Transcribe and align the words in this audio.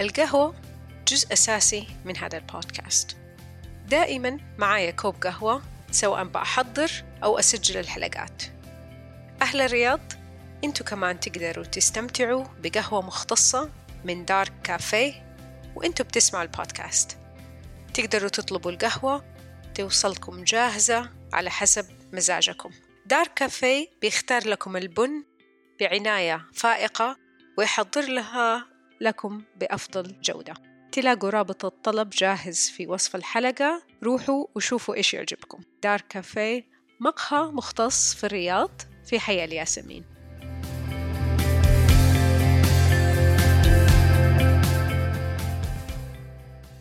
القهوة 0.00 0.54
جزء 1.08 1.32
أساسي 1.32 1.86
من 2.04 2.16
هذا 2.16 2.38
البودكاست. 2.38 3.16
دائما 3.86 4.38
معايا 4.58 4.90
كوب 4.90 5.14
قهوة 5.14 5.62
سواء 5.90 6.24
بأحضر 6.24 6.90
أو 7.24 7.38
أسجل 7.38 7.80
الحلقات. 7.80 8.42
أهل 9.42 9.60
الرياض 9.60 10.00
أنتوا 10.64 10.86
كمان 10.86 11.20
تقدروا 11.20 11.64
تستمتعوا 11.64 12.44
بقهوة 12.62 13.02
مختصة 13.02 13.70
من 14.04 14.24
دار 14.24 14.48
كافيه 14.64 15.36
وانتوا 15.76 16.04
بتسمعوا 16.04 16.44
البودكاست. 16.44 17.18
تقدروا 17.94 18.28
تطلبوا 18.28 18.70
القهوة 18.70 19.24
توصلكم 19.74 20.44
جاهزة 20.44 21.10
على 21.32 21.50
حسب 21.50 21.86
مزاجكم. 22.12 22.70
دار 23.06 23.26
كافيه 23.26 23.88
بيختار 24.00 24.48
لكم 24.48 24.76
البن 24.76 25.24
بعناية 25.80 26.46
فائقة 26.54 27.16
ويحضر 27.58 28.08
لها 28.08 28.77
لكم 29.00 29.42
بأفضل 29.56 30.20
جودة. 30.20 30.54
تلاقوا 30.92 31.30
رابط 31.30 31.64
الطلب 31.64 32.10
جاهز 32.10 32.70
في 32.76 32.86
وصف 32.86 33.16
الحلقة. 33.16 33.82
روحوا 34.02 34.46
وشوفوا 34.54 34.94
إيش 34.94 35.14
يعجبكم. 35.14 35.60
دار 35.82 36.00
كافيه 36.00 36.78
مقهى 37.00 37.52
مختص 37.52 38.14
في 38.14 38.24
الرياض 38.24 38.70
في 39.04 39.20
حي 39.20 39.44
الياسمين 39.44 40.04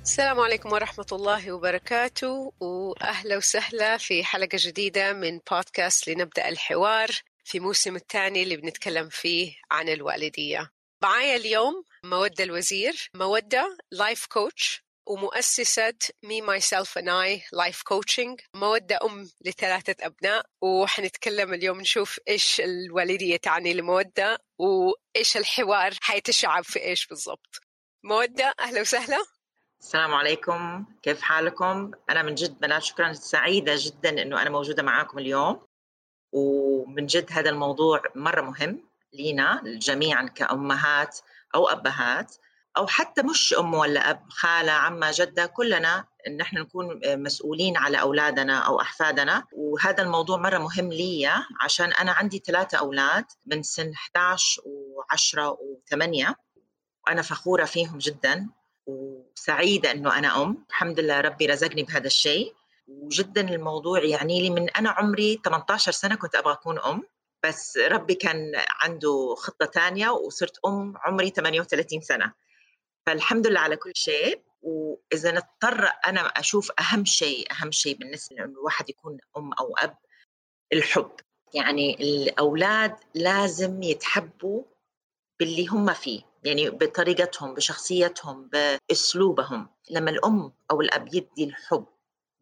السلام 0.01 0.39
عليكم 0.39 0.71
ورحمة 0.71 1.05
الله 1.11 1.51
وبركاته 1.51 2.53
وأهلا 2.59 3.37
وسهلا 3.37 3.97
في 3.97 4.23
حلقة 4.23 4.57
جديدة 4.61 5.13
من 5.13 5.39
بودكاست 5.51 6.09
لنبدأ 6.09 6.49
الحوار 6.49 7.09
في 7.43 7.59
موسم 7.59 7.95
الثاني 7.95 8.43
اللي 8.43 8.57
بنتكلم 8.57 9.09
فيه 9.09 9.55
عن 9.71 9.89
الوالدية. 9.89 10.76
معايا 11.03 11.35
اليوم 11.35 11.83
مودة 12.03 12.43
الوزير 12.43 13.09
مودة 13.13 13.77
لايف 13.91 14.25
كوتش 14.25 14.83
ومؤسسة 15.05 15.93
Me 16.25 16.41
Myself 16.41 16.89
and 17.01 17.09
I 17.09 17.41
Life 17.55 17.81
Coaching. 17.93 18.35
مودة 18.53 18.99
أم 19.03 19.29
لثلاثة 19.45 19.95
أبناء 20.05 20.45
وحنتكلم 20.61 21.53
اليوم 21.53 21.81
نشوف 21.81 22.19
إيش 22.27 22.61
الوالدية 22.61 23.37
تعني 23.37 23.73
لمودة 23.73 24.39
وإيش 24.59 25.37
الحوار 25.37 25.93
حيتشعب 26.01 26.63
في 26.63 26.79
إيش 26.83 27.07
بالضبط. 27.07 27.61
مودة 28.03 28.53
أهلا 28.59 28.81
وسهلا. 28.81 29.25
السلام 29.81 30.13
عليكم. 30.13 30.85
كيف 31.03 31.21
حالكم؟ 31.21 31.91
أنا 32.09 32.21
من 32.23 32.35
جد 32.35 32.59
بنات 32.59 32.83
شكرا 32.83 33.13
سعيدة 33.13 33.73
جدا 33.77 34.21
إنه 34.21 34.41
أنا 34.41 34.49
موجودة 34.49 34.83
معاكم 34.83 35.19
اليوم. 35.19 35.65
ومن 36.31 37.05
جد 37.05 37.31
هذا 37.31 37.49
الموضوع 37.49 38.01
مرة 38.15 38.41
مهم. 38.41 38.86
لينا 39.13 39.61
جميعا 39.65 40.23
كأمهات 40.25 41.19
أو 41.55 41.67
أبهات 41.69 42.35
أو 42.77 42.87
حتى 42.87 43.21
مش 43.23 43.53
أم 43.53 43.73
ولا 43.73 44.09
أب 44.09 44.21
خالة 44.29 44.71
عمة 44.71 45.11
جدة 45.13 45.45
كلنا 45.45 46.05
نحن 46.37 46.57
نكون 46.57 46.99
مسؤولين 47.05 47.77
على 47.77 48.01
أولادنا 48.01 48.59
أو 48.59 48.81
أحفادنا. 48.81 49.43
وهذا 49.53 50.03
الموضوع 50.03 50.37
مرة 50.37 50.57
مهم 50.57 50.89
لي 50.89 51.31
عشان 51.61 51.91
أنا 51.91 52.11
عندي 52.11 52.43
ثلاثة 52.45 52.77
أولاد 52.77 53.25
من 53.45 53.63
سن 53.63 53.91
11 53.91 54.61
و10 54.61 55.39
و8 55.39 56.33
وأنا 57.07 57.21
فخورة 57.21 57.65
فيهم 57.65 57.97
جدا 57.97 58.49
وسعيدة 58.85 59.91
أنه 59.91 60.17
أنا 60.17 60.43
أم. 60.43 60.65
الحمد 60.69 60.99
لله 60.99 61.21
ربي 61.21 61.45
رزقني 61.45 61.83
بهذا 61.83 62.07
الشيء. 62.07 62.53
وجدا 62.87 63.41
الموضوع 63.41 64.03
يعني 64.03 64.41
لي 64.41 64.49
من 64.49 64.69
أنا 64.69 64.89
عمري 64.89 65.41
18 65.45 65.91
سنة 65.91 66.15
كنت 66.15 66.35
أبغى 66.35 66.53
أكون 66.53 66.79
أم. 66.79 67.03
بس 67.47 67.77
ربي 67.77 68.15
كان 68.15 68.51
عنده 68.69 69.35
خطة 69.37 69.65
ثانية 69.65 70.09
وصرت 70.09 70.57
أم 70.65 70.93
عمري 70.97 71.29
38 71.29 72.01
سنة. 72.01 72.33
فالحمد 73.05 73.47
لله 73.47 73.59
على 73.59 73.75
كل 73.75 73.91
شيء 73.95 74.41
وإذا 74.61 75.31
نضطر 75.31 75.91
أنا 76.07 76.21
أشوف 76.21 76.71
أهم 76.79 77.05
شيء 77.05 77.47
أهم 77.51 77.71
شيء 77.71 77.97
بالنسبة 77.97 78.35
إنه 78.37 78.45
الواحد 78.45 78.89
يكون 78.89 79.17
أم 79.37 79.53
أو 79.53 79.75
أب 79.77 79.97
الحب. 80.73 81.11
يعني 81.53 81.93
الأولاد 81.99 82.95
لازم 83.15 83.83
يتحبوا 83.83 84.63
باللي 85.39 85.67
هم 85.67 85.93
فيه 85.93 86.21
يعني 86.43 86.69
بطريقتهم 86.69 87.53
بشخصيتهم 87.53 88.49
بأسلوبهم. 88.49 89.69
لما 89.89 90.11
الأم 90.11 90.53
أو 90.71 90.81
الأب 90.81 91.07
يدي 91.07 91.43
الحب 91.43 91.85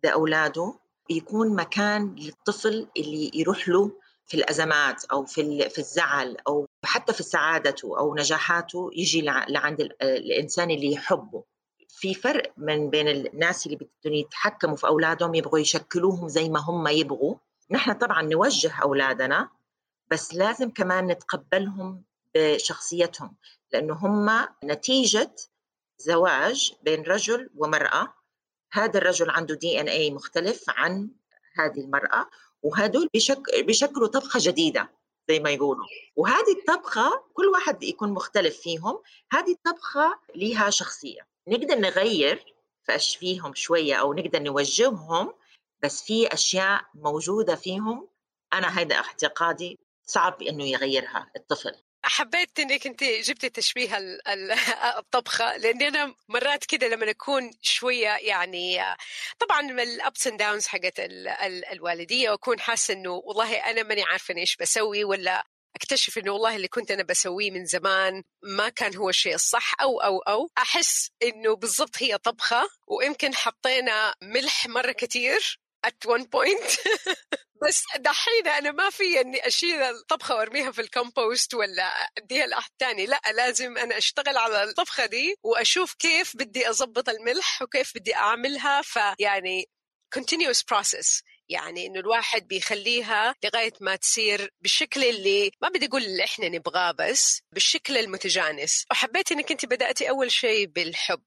لأولاده 0.04 0.80
يكون 1.10 1.56
مكان 1.56 2.16
للطفل 2.16 2.88
اللي 2.98 3.32
يروح 3.34 3.70
له 3.70 3.92
في 4.28 4.38
الأزمات 4.38 5.06
أو 5.06 5.26
في 5.26 5.70
في 5.70 5.80
الزعل 5.80 6.38
أو 6.48 6.68
حتى 6.86 7.14
في 7.14 7.24
سعادته 7.24 8.00
أو 8.00 8.16
نجاحاته 8.16 8.90
يجي 8.94 9.22
لعند 9.22 9.82
الإنسان 10.02 10.72
اللي 10.72 10.92
يحبه. 10.92 11.44
في 11.90 12.14
فرق 12.14 12.54
من 12.58 12.90
بين 12.90 13.08
الناس 13.08 13.66
اللي 13.66 13.78
بدهم 13.78 14.14
يتحكموا 14.14 14.76
في 14.76 14.88
أولادهم 14.88 15.36
يبغوا 15.36 15.60
يشكلوهم 15.60 16.28
زي 16.28 16.50
ما 16.50 16.60
هم 16.60 16.88
يبغوا. 16.88 17.36
نحن 17.72 17.94
طبعا 17.94 18.22
نوجه 18.22 18.72
أولادنا 18.84 19.50
بس 20.12 20.34
لازم 20.34 20.70
كمان 20.70 21.08
نتقبلهم 21.08 22.04
بشخصيتهم 22.36 23.36
لأنه 23.74 23.94
هم 23.94 24.48
نتيجة 24.64 25.36
زواج 25.98 26.74
بين 26.84 27.04
رجل 27.04 27.50
ومرأة. 27.56 28.14
هذا 28.72 28.98
الرجل 28.98 29.30
عنده 29.30 29.56
دي 29.56 29.80
ان 29.82 29.88
اي 29.88 30.12
مختلف 30.12 30.64
عن 30.70 31.10
هذه 31.60 31.80
المرأة. 31.80 32.30
وهدول 32.66 33.10
بشك... 33.14 33.42
بيشكلوا 33.60 34.08
طبخة 34.08 34.40
جديدة 34.44 34.90
زي 35.30 35.40
ما 35.40 35.50
يقولوا. 35.50 35.86
وهذه 36.16 36.52
الطبخة 36.60 37.24
كل 37.34 37.46
واحد 37.46 37.84
يكون 37.84 38.10
مختلف 38.10 38.60
فيهم 38.60 39.00
هذه 39.32 39.52
الطبخة 39.52 40.20
لها 40.36 40.70
شخصية. 40.70 41.28
نقدر 41.48 41.76
نغير 41.76 42.54
فاشفيهم 42.84 43.54
شوية 43.56 43.96
أو 43.96 44.14
نقدر 44.14 44.42
نوجههم 44.42 45.34
بس 45.84 46.04
في 46.04 46.28
أشياء 46.34 46.82
موجودة 46.96 47.56
فيهم. 47.56 48.08
أنا 48.54 48.80
هيدا 48.80 48.96
اعتقادي 48.96 49.80
صعب 50.06 50.42
إنه 50.42 50.64
يغيرها 50.64 51.32
الطفل. 51.36 51.76
حبيت 52.08 52.60
إنك 52.60 52.88
أنت 52.88 53.04
جبتي 53.04 53.50
تشبيه 53.50 53.98
الطبخة 55.00 55.58
لأني 55.58 55.88
أنا 55.88 56.16
مرات 56.30 56.66
كده 56.66 56.88
لما 56.88 57.10
اكون 57.10 57.52
شوية 57.62 58.10
يعني 58.10 58.80
طبعا 59.40 59.62
من 59.62 59.80
ال 59.80 59.92
ups 59.92 60.28
and 60.28 60.40
downs 60.40 60.68
حقت 60.68 60.94
الوالدية 61.72 62.30
وأكون 62.30 62.60
حاسة 62.60 62.94
إنه 62.94 63.12
والله 63.12 63.56
أنا 63.56 63.84
ماني 63.84 64.04
عارفة 64.04 64.36
إيش 64.38 64.56
بسوي 64.56 65.04
ولا 65.04 65.46
أكتشف 65.76 66.18
إنه 66.18 66.32
والله 66.32 66.56
اللي 66.56 66.68
كنت 66.68 66.92
أنا 66.92 67.04
بسويه 67.04 67.52
من 67.52 67.66
زمان 67.66 68.24
ما 68.44 68.70
كان 68.70 68.96
هو 68.96 69.10
الشيء 69.10 69.36
الصح 69.36 69.82
أو 69.82 70.00
أو 70.02 70.20
أو. 70.20 70.50
أحس 70.58 71.12
إنه 71.24 71.56
بالضبط 71.56 71.96
هي 72.04 72.18
طبخة 72.18 72.70
ويمكن 72.88 73.36
حطينا 73.36 74.16
ملح 74.22 74.68
مرة 74.68 74.92
كثير 74.92 75.60
at 75.88 76.10
one 76.10 76.26
point. 76.26 76.80
بس 77.68 77.84
دحين 78.00 78.48
أنا 78.48 78.72
ما 78.72 78.90
في 78.90 79.22
إني 79.22 79.48
أشيل 79.48 79.84
الطبخة 79.84 80.36
وأرميها 80.36 80.72
في 80.72 80.82
الكومبوست 80.82 81.54
ولا 81.54 81.84
أديها 82.18 82.46
لأحد 82.46 82.72
ثاني 82.80 83.06
لا 83.06 83.22
لازم 83.34 83.78
أنا 83.78 83.98
أشتغل 83.98 84.38
على 84.38 84.64
الطبخة 84.64 85.06
دي 85.06 85.36
وأشوف 85.44 85.94
كيف 85.94 86.38
بدي 86.38 86.70
اضبط 86.70 87.10
الملح 87.10 87.62
وكيف 87.62 87.92
بدي 87.96 88.16
أعملها. 88.16 88.82
فيعني 88.82 89.70
continuous 90.16 90.60
process. 90.74 91.22
يعني 91.50 91.86
إنه 91.88 92.00
الواحد 92.00 92.48
بيخليها 92.48 93.36
لغاية 93.44 93.74
ما 93.82 93.96
تصير 93.96 94.54
بالشكل 94.62 95.04
اللي 95.04 95.52
ما 95.62 95.70
بدي 95.70 95.86
أقول 95.86 96.04
اللي 96.04 96.24
إحنا 96.24 96.50
نبغاه 96.50 96.92
بس 96.92 97.42
بالشكل 97.52 97.98
المتجانس. 97.98 98.86
وحبيت 98.92 99.32
إنك 99.32 99.52
أنت 99.52 99.66
بدأتي 99.66 100.10
أول 100.10 100.32
شيء 100.32 100.66
بالحب. 100.68 101.24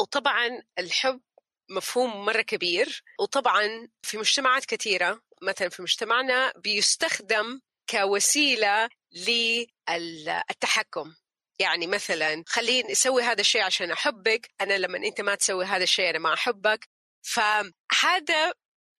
وطبعا 0.00 0.62
الحب 0.78 1.20
مفهوم 1.70 2.24
مرة 2.24 2.42
كبير. 2.42 3.02
وطبعا 3.20 3.88
في 4.02 4.18
مجتمعات 4.18 4.64
كثيرة 4.64 5.20
مثلا 5.42 5.68
في 5.68 5.82
مجتمعنا 5.82 6.52
بيستخدم 6.56 7.60
كوسيلة 7.90 8.88
للتحكم. 9.12 11.14
يعني 11.58 11.86
مثلا 11.86 12.44
خليني 12.46 12.92
أسوي 12.92 13.22
هذا 13.22 13.40
الشيء 13.40 13.62
عشان 13.62 13.90
أحبك 13.90 14.50
أنا 14.60 14.78
لما 14.78 14.98
أنت 14.98 15.20
ما 15.20 15.34
تسوي 15.34 15.64
هذا 15.64 15.82
الشيء 15.82 16.10
أنا 16.10 16.18
ما 16.18 16.34
أحبك. 16.34 16.88
فهذا 17.22 18.52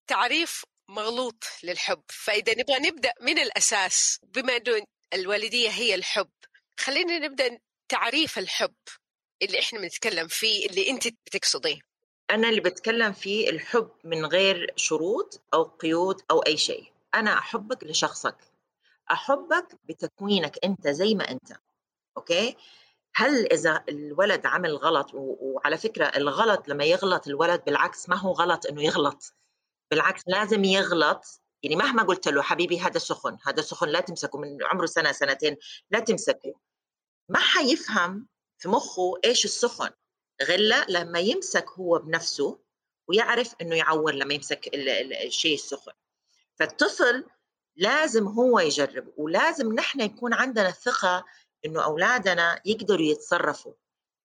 تعريف 0.06 0.64
مغلوط 0.88 1.44
للحب. 1.62 2.02
فإذا 2.08 2.54
نبغى 2.58 2.78
نبدأ 2.78 3.12
من 3.20 3.38
الأساس 3.38 4.18
بما 4.22 4.56
إنه 4.56 4.84
الوالدية 5.14 5.68
هي 5.70 5.94
الحب 5.94 6.30
خلينا 6.80 7.18
نبدأ 7.18 7.58
تعريف 7.88 8.38
الحب 8.38 8.74
اللي 9.42 9.60
إحنا 9.60 9.78
بنتكلم 9.80 10.28
فيه 10.28 10.66
اللي 10.66 10.90
أنت 10.90 11.08
بتقصديه. 11.08 11.91
أنا 12.30 12.48
اللي 12.48 12.60
بتكلم 12.60 13.12
فيه 13.12 13.50
الحب 13.50 13.90
من 14.04 14.26
غير 14.26 14.72
شروط 14.76 15.40
أو 15.54 15.62
قيود 15.62 16.22
أو 16.30 16.38
أي 16.38 16.56
شيء. 16.56 16.92
أنا 17.14 17.38
أحبك 17.38 17.84
لشخصك. 17.84 18.36
أحبك 19.10 19.78
بتكوينك 19.84 20.58
أنت 20.64 20.88
زي 20.88 21.14
ما 21.14 21.30
أنت. 21.30 21.52
أوكي؟ 22.16 22.56
هل 23.14 23.52
إذا 23.52 23.84
الولد 23.88 24.46
عمل 24.46 24.76
غلط 24.76 25.10
وعلى 25.14 25.78
فكرة 25.78 26.04
الغلط 26.04 26.68
لما 26.68 26.84
يغلط 26.84 27.28
الولد 27.28 27.64
بالعكس 27.64 28.08
ما 28.08 28.16
هو 28.16 28.32
غلط 28.32 28.66
إنه 28.66 28.82
يغلط. 28.82 29.34
بالعكس 29.90 30.22
لازم 30.26 30.64
يغلط. 30.64 31.40
يعني 31.62 31.76
مهما 31.76 32.02
قلت 32.02 32.28
له 32.28 32.42
حبيبي 32.42 32.80
هذا 32.80 32.98
سخن 32.98 33.38
هذا 33.46 33.62
سخن 33.62 33.88
لا 33.88 34.00
تمسكه 34.00 34.38
من 34.38 34.58
عمره 34.64 34.86
سنة 34.86 35.12
سنتين 35.12 35.56
لا 35.90 36.00
تمسكه. 36.00 36.54
ما 37.28 37.38
حيفهم 37.38 38.28
في 38.58 38.68
مخه 38.68 39.14
إيش 39.24 39.44
السخن. 39.44 39.90
غلا 40.42 40.86
لما 40.88 41.18
يمسك 41.18 41.68
هو 41.68 41.98
بنفسه 41.98 42.58
ويعرف 43.08 43.54
إنه 43.60 43.76
يعور 43.76 44.14
لما 44.14 44.34
يمسك 44.34 44.70
الشيء 44.74 45.54
السخن. 45.54 45.92
فالطفل 46.58 47.24
لازم 47.76 48.26
هو 48.28 48.60
يجرب 48.60 49.12
ولازم 49.16 49.72
نحن 49.72 50.00
يكون 50.00 50.34
عندنا 50.34 50.68
الثقه 50.68 51.24
إنه 51.66 51.84
أولادنا 51.84 52.60
يقدروا 52.64 53.06
يتصرفوا 53.06 53.72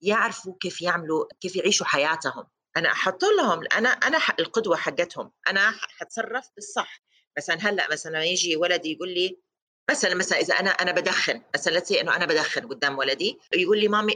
يعرفوا 0.02 0.54
كيف 0.60 0.82
يعملوا 0.82 1.26
كيف 1.40 1.56
يعيشوا 1.56 1.86
حياتهم. 1.86 2.48
أنا 2.78 2.92
أحط 2.92 3.24
لهم 3.24 3.64
أنا 3.74 3.90
أنا 3.90 4.18
القدوة 4.40 4.76
حقتهم 4.78 5.32
أنا 5.48 5.72
حتصرف 5.72 6.50
بالصح. 6.56 7.02
مثلا 7.38 7.56
هلأ 7.56 7.92
مثلا 7.92 8.24
يجي 8.24 8.56
ولدي 8.56 8.92
يقول 8.92 9.10
لي 9.10 9.40
مثلا 9.90 10.16
مثلا 10.16 10.40
إذا 10.40 10.54
أنا 10.54 10.70
أنا 10.70 10.92
بدخن 10.92 11.42
مثلا 11.56 11.78
لتي 11.78 12.02
إنه 12.02 12.16
أنا 12.16 12.26
بدخن 12.26 12.68
قدام 12.68 12.98
ولدي 12.98 13.40
يقول 13.54 13.80
لي 13.80 13.88
مامي 13.88 14.16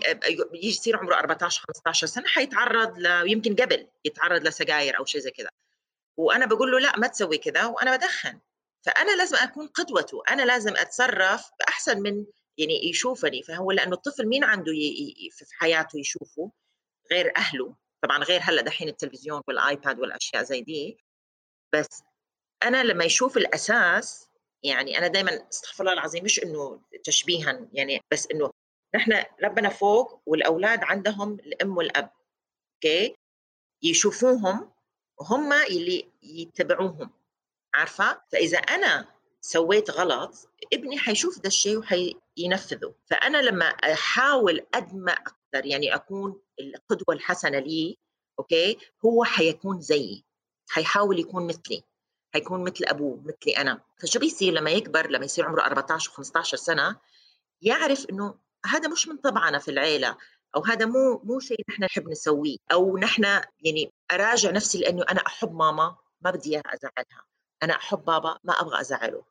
يصير 0.53 0.97
عمره 0.97 1.15
14 1.15 1.63
15 1.67 2.07
سنة 2.07 2.27
حيتعرض 2.27 2.99
ل 2.99 3.05
يمكن 3.31 3.55
قبل 3.55 3.87
يتعرض 4.05 4.47
لسجاير 4.47 4.99
أو 4.99 5.05
شيء 5.05 5.21
زي 5.21 5.31
كذا. 5.31 5.49
وأنا 6.17 6.45
بقول 6.45 6.71
له 6.71 6.79
لا 6.79 6.97
ما 6.97 7.07
تسوي 7.07 7.37
كذا 7.37 7.65
وأنا 7.65 7.95
بدخن. 7.97 8.39
فأنا 8.85 9.15
لازم 9.15 9.37
أكون 9.37 9.67
قدوته 9.67 10.23
أنا 10.29 10.41
لازم 10.41 10.77
أتصرف 10.77 11.51
بأحسن 11.59 12.01
من 12.01 12.25
يعني 12.57 12.89
يشوفني 12.89 13.43
فهو 13.43 13.71
لأنه 13.71 13.93
الطفل 13.93 14.27
مين 14.27 14.43
عنده 14.43 14.71
في 15.31 15.45
حياته 15.59 15.99
يشوفه؟ 15.99 16.51
غير 17.11 17.33
أهله. 17.37 17.75
طبعا 18.03 18.23
غير 18.23 18.41
هلأ 18.43 18.61
دحين 18.61 18.87
التلفزيون 18.87 19.41
والآيباد 19.47 19.99
والأشياء 19.99 20.43
زي 20.43 20.61
دي. 20.61 20.97
بس 21.73 22.03
أنا 22.63 22.83
لما 22.83 23.03
يشوف 23.03 23.37
الأساس 23.37 24.30
يعني 24.63 24.97
أنا 24.97 25.07
دائما 25.07 25.47
أستغفر 25.49 25.83
الله 25.83 25.93
العظيم 25.93 26.23
مش 26.23 26.43
إنه 26.43 26.81
تشبيها 27.03 27.67
يعني 27.73 28.01
بس 28.11 28.27
إنه 28.31 28.51
نحن 28.95 29.23
ربنا 29.43 29.69
فوق 29.69 30.21
والأولاد 30.25 30.83
عندهم 30.83 31.33
الأم 31.33 31.77
والأب 31.77 32.11
okay 32.75 33.15
يشوفوهم 33.83 34.71
وهم 35.19 35.53
اللي 35.53 36.11
يتبعوهم 36.23 37.09
عارفة؟ 37.73 38.21
فإذا 38.31 38.57
أنا 38.57 39.07
سويت 39.41 39.91
غلط 39.91 40.49
ابني 40.73 40.97
حيشوف 40.97 41.39
ده 41.39 41.47
الشيء 41.47 41.77
وحينفذه. 41.77 42.93
فأنا 43.05 43.37
لما 43.37 43.65
أحاول 43.65 44.65
قد 44.73 44.95
ما 44.95 45.11
أقدر 45.11 45.65
يعني 45.65 45.95
أكون 45.95 46.41
القدوة 46.59 47.15
الحسنة 47.15 47.59
لي 47.59 47.97
okay 48.39 48.77
هو 49.05 49.23
حيكون 49.23 49.81
زيي 49.81 50.23
حيحاول 50.69 51.19
يكون 51.19 51.47
مثلي. 51.47 51.83
حيكون 52.33 52.63
مثل 52.63 52.85
أبوه 52.85 53.21
مثلي 53.25 53.57
أنا. 53.57 53.81
فشو 54.01 54.19
بيصير 54.19 54.53
لما 54.53 54.71
يكبر 54.71 55.09
لما 55.09 55.25
يصير 55.25 55.45
عمره 55.45 55.61
14 55.61 56.11
و15 56.11 56.41
سنة 56.41 56.99
يعرف 57.61 58.05
إنه 58.09 58.35
هذا 58.65 58.87
مش 58.87 59.07
من 59.07 59.17
طبعنا 59.17 59.59
في 59.59 59.71
العيلة 59.71 60.17
أو 60.55 60.63
هذا 60.65 60.85
مو 60.85 61.21
مو 61.23 61.39
شيء 61.39 61.61
نحن 61.69 61.83
نحب 61.83 62.09
نسويه 62.09 62.57
أو 62.71 62.97
نحن 62.97 63.23
يعني 63.61 63.93
أراجع 64.11 64.51
نفسي 64.51 64.77
لأنه 64.77 65.05
أنا 65.09 65.21
أحب 65.27 65.53
ماما 65.55 65.95
ما 66.21 66.31
بدي 66.31 66.49
إياها 66.49 66.63
أزعلها. 66.65 67.25
أنا 67.63 67.75
أحب 67.75 68.05
بابا 68.05 68.39
ما 68.43 68.61
أبغى 68.61 68.81
أزعله. 68.81 69.23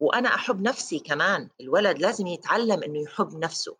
وأنا 0.00 0.34
أحب 0.34 0.62
نفسي 0.62 0.98
كمان. 0.98 1.48
الولد 1.60 1.98
لازم 1.98 2.26
يتعلم 2.26 2.82
إنه 2.82 3.02
يحب 3.02 3.38
نفسه. 3.38 3.76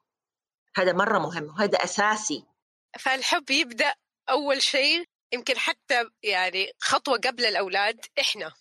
هذا 0.76 0.92
مرة 0.92 1.18
مهم 1.18 1.44
وهذا 1.44 1.78
أساسي. 1.84 2.44
فالحب 2.98 3.50
يبدأ 3.50 3.94
أول 4.30 4.62
شيء 4.62 5.04
يمكن 5.32 5.58
حتى 5.58 6.04
يعني 6.22 6.72
خطوة 6.80 7.18
قبل 7.18 7.46
الأولاد 7.46 8.06
إحنا 8.20 8.52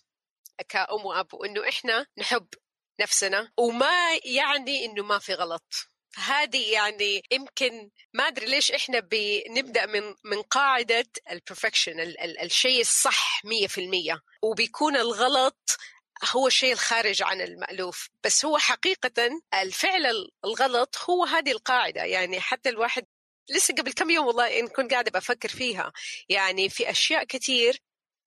كأم 0.68 1.06
وأب 1.06 1.34
وإنه 1.34 1.68
إحنا 1.68 2.06
نحب 2.18 2.48
نفسنا 3.00 3.52
وما 3.56 4.20
يعني 4.24 4.84
إنه 4.84 5.02
ما 5.02 5.18
في 5.18 5.34
غلط. 5.34 5.74
هذه 6.16 6.72
يعني 6.72 7.22
يمكن 7.30 7.90
ما 8.12 8.28
أدري 8.28 8.46
ليش 8.46 8.72
إحنا 8.72 9.00
بنبدأ 9.00 9.86
من 9.86 10.14
من 10.24 10.42
قاعدة 10.42 11.06
البرفكشن 11.30 12.00
الشيء 12.42 12.80
الصح 12.80 13.42
100% 13.44 14.20
وبيكون 14.42 14.96
الغلط 14.96 15.78
هو 16.30 16.46
الشيء 16.46 16.72
الخارج 16.72 17.22
عن 17.22 17.40
المألوف. 17.40 18.08
بس 18.24 18.44
هو 18.44 18.58
حقيقة 18.58 19.40
الفعل 19.54 20.28
الغلط 20.44 20.96
هو 21.10 21.24
هذه 21.24 21.52
القاعدة. 21.52 22.04
يعني 22.04 22.40
حتى 22.40 22.68
الواحد 22.68 23.06
لسه 23.50 23.74
قبل 23.74 23.92
كم 23.92 24.10
يوم 24.10 24.26
والله 24.26 24.58
إن 24.58 24.68
كنت 24.68 24.92
قاعدة 24.92 25.10
بفكر 25.10 25.48
فيها. 25.48 25.92
يعني 26.28 26.68
في 26.68 26.90
أشياء 26.90 27.24
كثير 27.24 27.78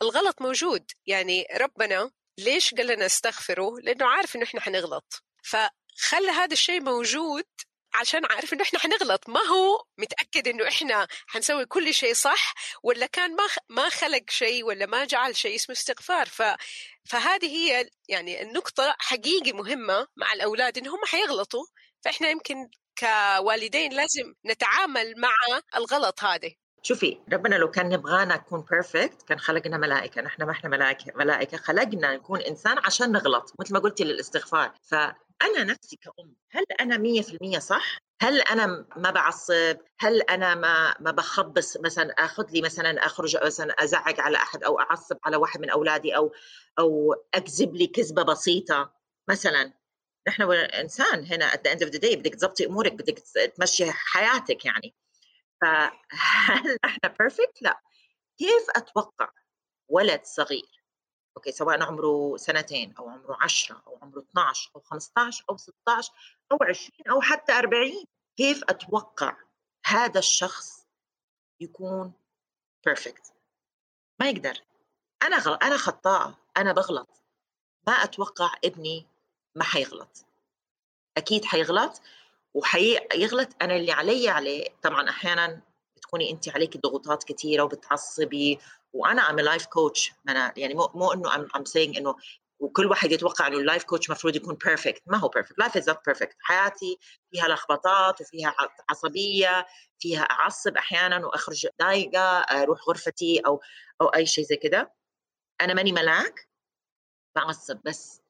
الغلط 0.02 0.42
موجود. 0.42 0.92
يعني 1.06 1.48
ربنا 1.56 2.12
ليش 2.40 2.74
قال 2.74 2.88
لنا 2.88 3.06
استغفروا؟ 3.06 3.80
لأنه 3.80 4.06
عارف 4.08 4.36
إنه 4.36 4.44
إحنا 4.44 4.62
حنغلط. 4.62 5.24
فخلى 5.44 6.30
هذا 6.32 6.54
الشيء 6.54 6.82
موجود 6.82 7.46
عشان 7.94 8.26
عارف 8.26 8.54
إنه 8.54 8.64
إحنا 8.64 8.80
حنغلط. 8.80 9.30
ما 9.30 9.40
هو 9.40 9.86
متأكد 9.98 10.48
إنه 10.48 10.68
إحنا 10.68 11.08
حنسوي 11.28 11.66
كل 11.66 11.94
شيء 11.94 12.14
صح 12.14 12.54
ولا 12.84 13.06
كان 13.06 13.36
ما 13.36 13.48
ما 13.70 13.90
خلق 13.90 14.30
شيء 14.30 14.64
ولا 14.66 14.86
ما 14.86 15.06
جعل 15.06 15.36
شيء 15.36 15.56
اسمه 15.56 15.76
استغفار. 15.76 16.26
ف 16.26 16.44
فهذه 17.10 17.46
هي 17.48 17.90
يعني 18.10 18.42
النقطة 18.42 18.96
حقيقي 19.00 19.52
مهمة 19.54 20.08
مع 20.18 20.34
الأولاد 20.34 20.78
انهم 20.78 21.00
حيغلطوا. 21.06 21.66
فإحنا 22.02 22.30
يمكن 22.30 22.70
كوالدين 23.00 23.94
لازم 23.94 24.34
نتعامل 24.46 25.14
مع 25.18 25.60
الغلط 25.76 26.24
هذا 26.24 26.50
شوفي 26.84 27.18
ربنا 27.34 27.56
لو 27.56 27.72
كان 27.72 27.90
نبغانا 27.90 28.36
نكون 28.36 28.66
بيرفكت 28.72 29.22
كان 29.22 29.40
خلقنا 29.40 29.78
ملائكة 29.78 30.22
نحن 30.22 30.44
ما 30.44 30.52
إحنا 30.52 30.70
ملائكة 30.70 31.12
ملائكة 31.16 31.58
خلقنا 31.58 32.16
نكون 32.16 32.42
إنسان 32.42 32.78
عشان 32.78 33.12
نغلط 33.12 33.54
مثل 33.60 33.74
ما 33.74 33.80
قلتي 33.80 34.04
للاستغفار. 34.04 34.72
فأنا 34.82 35.64
نفسي 35.64 35.96
كأم 35.96 36.36
هل 36.52 36.64
أنا 36.82 37.22
100% 37.58 37.60
صح؟ 37.60 37.98
هل 38.22 38.42
أنا 38.42 38.86
ما 38.96 39.12
بعصب؟ 39.12 39.78
هل 40.00 40.22
أنا 40.22 40.56
ما 40.56 40.96
ما 41.00 41.12
بخبص 41.12 41.78
مثلا 41.78 42.14
آخذ 42.18 42.46
لي 42.52 42.62
مثلا 42.62 43.06
أخرج 43.06 43.38
مثلا 43.44 43.74
أزعق 43.74 44.20
على 44.20 44.38
أحد 44.38 44.64
أو 44.64 44.80
أعصب 44.80 45.18
على 45.24 45.38
واحد 45.38 45.62
من 45.62 45.70
أولادي 45.70 46.16
أو 46.16 46.34
أو 46.80 47.16
أكذب 47.34 47.76
لي 47.76 47.88
كذبة 47.88 48.24
بسيطة؟ 48.24 48.94
مثلا 49.30 49.74
نحن 50.28 50.52
انسان 50.52 51.26
هنا 51.26 51.52
at 51.52 51.58
the 51.58 51.72
end 51.72 51.88
of 51.88 51.92
the 51.92 52.00
day 52.00 52.18
بدك 52.18 52.36
تضبطي 52.36 52.66
أمورك 52.66 52.94
بدك 52.94 53.20
تمشي 53.56 53.92
حياتك 53.92 54.66
يعني. 54.66 54.96
فهل 55.62 56.78
إحنا 56.86 57.10
perfect؟ 57.20 57.62
لا. 57.62 57.82
كيف 58.38 58.70
أتوقع 58.76 59.30
ولد 59.90 60.24
صغير؟ 60.24 60.84
okay 61.38 61.52
سواء 61.52 61.84
عمره 61.84 62.38
سنتين 62.38 62.94
أو 63.00 63.10
عمره 63.10 63.38
10 63.42 63.84
أو 63.88 64.00
عمره 64.02 64.20
12 64.20 64.72
أو 64.76 64.82
15 64.82 65.46
أو 65.50 65.58
16 65.58 66.14
أو 66.52 66.58
20 66.62 66.90
أو 67.10 67.22
حتى 67.22 67.52
40 67.52 68.06
كيف 68.38 68.64
أتوقع 68.70 69.38
هذا 69.86 70.20
الشخص 70.20 70.88
يكون 71.60 72.14
perfect 72.86 73.34
ما 74.20 74.30
يقدر. 74.30 74.62
أنا 75.24 75.38
غل... 75.38 75.54
أنا 75.54 75.78
خطاءة. 75.78 76.38
أنا 76.58 76.74
بغلط. 76.74 77.10
ما 77.88 77.94
أتوقع 77.94 78.56
إبني 78.66 79.08
ما 79.58 79.64
حيغلط. 79.64 80.26
أكيد 81.18 81.46
حيغلط 81.46 82.02
وحيغلط 82.54 83.50
أنا 83.62 83.76
اللي 83.76 83.92
علي 83.92 84.30
عليه. 84.30 84.68
طبعا 84.84 85.10
أحيانا 85.10 85.62
بتكوني 85.98 86.32
انت 86.32 86.50
عليك 86.50 86.78
ضغوطات 86.78 87.24
كثيره 87.24 87.64
وبتعصبي 87.64 88.60
وأنا 88.94 89.30
I'm 89.30 89.40
life 89.40 89.66
coach 89.66 90.12
أنا 90.30 90.54
يعني 90.58 90.74
مو 90.74 90.90
مو 90.96 91.14
إنه 91.14 91.36
I'm 91.36 91.48
I'm 91.56 91.66
saying 91.66 91.98
إنه 91.98 92.16
وكل 92.60 92.86
واحد 92.86 93.12
يتوقع 93.12 93.48
إنه 93.48 93.58
ال 93.58 93.63
life 93.63 93.84
coach 93.84 94.08
المفروض 94.10 94.36
يكون 94.36 94.56
perfect 94.66 95.02
ما 95.08 95.18
هو 95.18 95.28
perfect 95.28 95.60
life 95.60 95.78
is 95.78 95.90
not 95.90 96.00
perfect 96.06 96.36
حياتي 96.40 96.98
فيها 97.32 97.48
لخبطات 97.48 98.22
وفيها 98.22 98.56
عصبية 98.90 99.66
فيها 100.00 100.22
أعصب 100.22 100.78
أحيانا 100.78 101.26
وأخرج 101.26 101.68
ضايقه 101.82 102.22
أروح 102.40 102.80
غرفتي 102.90 103.40
أو 103.40 103.62
أو 104.02 104.08
أي 104.08 104.26
شيء 104.26 104.44
زي 104.46 104.56
كده. 104.56 104.94
أنا 105.62 105.74
ماني 105.74 105.92
ملاك 105.92 106.50
بعصب 107.36 107.80
بس. 107.86 108.22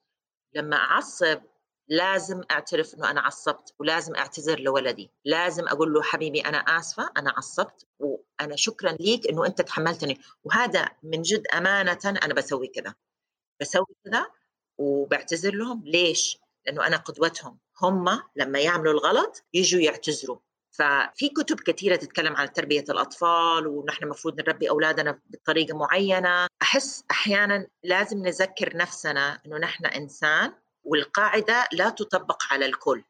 لما 0.58 0.76
أعصب 0.78 1.42
لازم 1.88 2.42
أعترف 2.52 2.96
إنه 2.96 3.10
أنا 3.12 3.22
عصبت 3.22 3.74
ولازم 3.80 4.16
أعتذر 4.16 4.60
لولدي. 4.60 5.12
لازم 5.26 5.68
أقول 5.68 5.94
له 5.94 6.02
حبيبي 6.02 6.42
أنا 6.42 6.58
آسفة 6.58 7.10
أنا 7.18 7.34
عصبت 7.38 7.86
وأنا 8.00 8.56
شكرا 8.56 8.92
ليك 8.92 9.28
إنه 9.28 9.46
أنت 9.46 9.62
تحملتني. 9.62 10.20
وهذا 10.44 10.90
من 11.04 11.22
جد 11.22 11.48
أمانة 11.48 12.00
أنا 12.06 12.34
بسوي 12.34 12.68
كذا. 12.68 12.96
بسوي 13.62 13.86
كذا 14.06 14.28
وبعتذر 14.78 15.56
لهم. 15.56 15.84
ليش؟ 15.86 16.38
لأنه 16.66 16.88
أنا 16.88 16.98
قدوتهم. 16.98 17.60
هم 17.82 18.24
لما 18.36 18.60
يعملوا 18.60 18.94
الغلط 18.94 19.44
يجوا 19.54 19.82
يعتذروا. 19.82 20.38
ففي 20.78 21.30
كتب 21.30 21.60
كثيرة 21.60 21.96
تتكلم 21.96 22.36
عن 22.36 22.54
تربية 22.54 22.86
الأطفال 22.90 23.68
ونحن 23.68 24.04
المفروض 24.04 24.42
نربي 24.42 24.70
أولادنا 24.70 25.20
بطريقة 25.26 25.78
معينة. 25.78 26.48
أحس 26.62 27.04
أحيانا 27.12 27.68
لازم 27.84 28.18
نذكر 28.18 28.78
نفسنا 28.78 29.40
أنه 29.46 29.58
نحن 29.58 29.86
إنسان 29.86 30.54
والقاعدة 30.84 31.68
لا 31.72 31.90
تطبق 31.90 32.44
على 32.52 32.66
الكل 32.66 33.04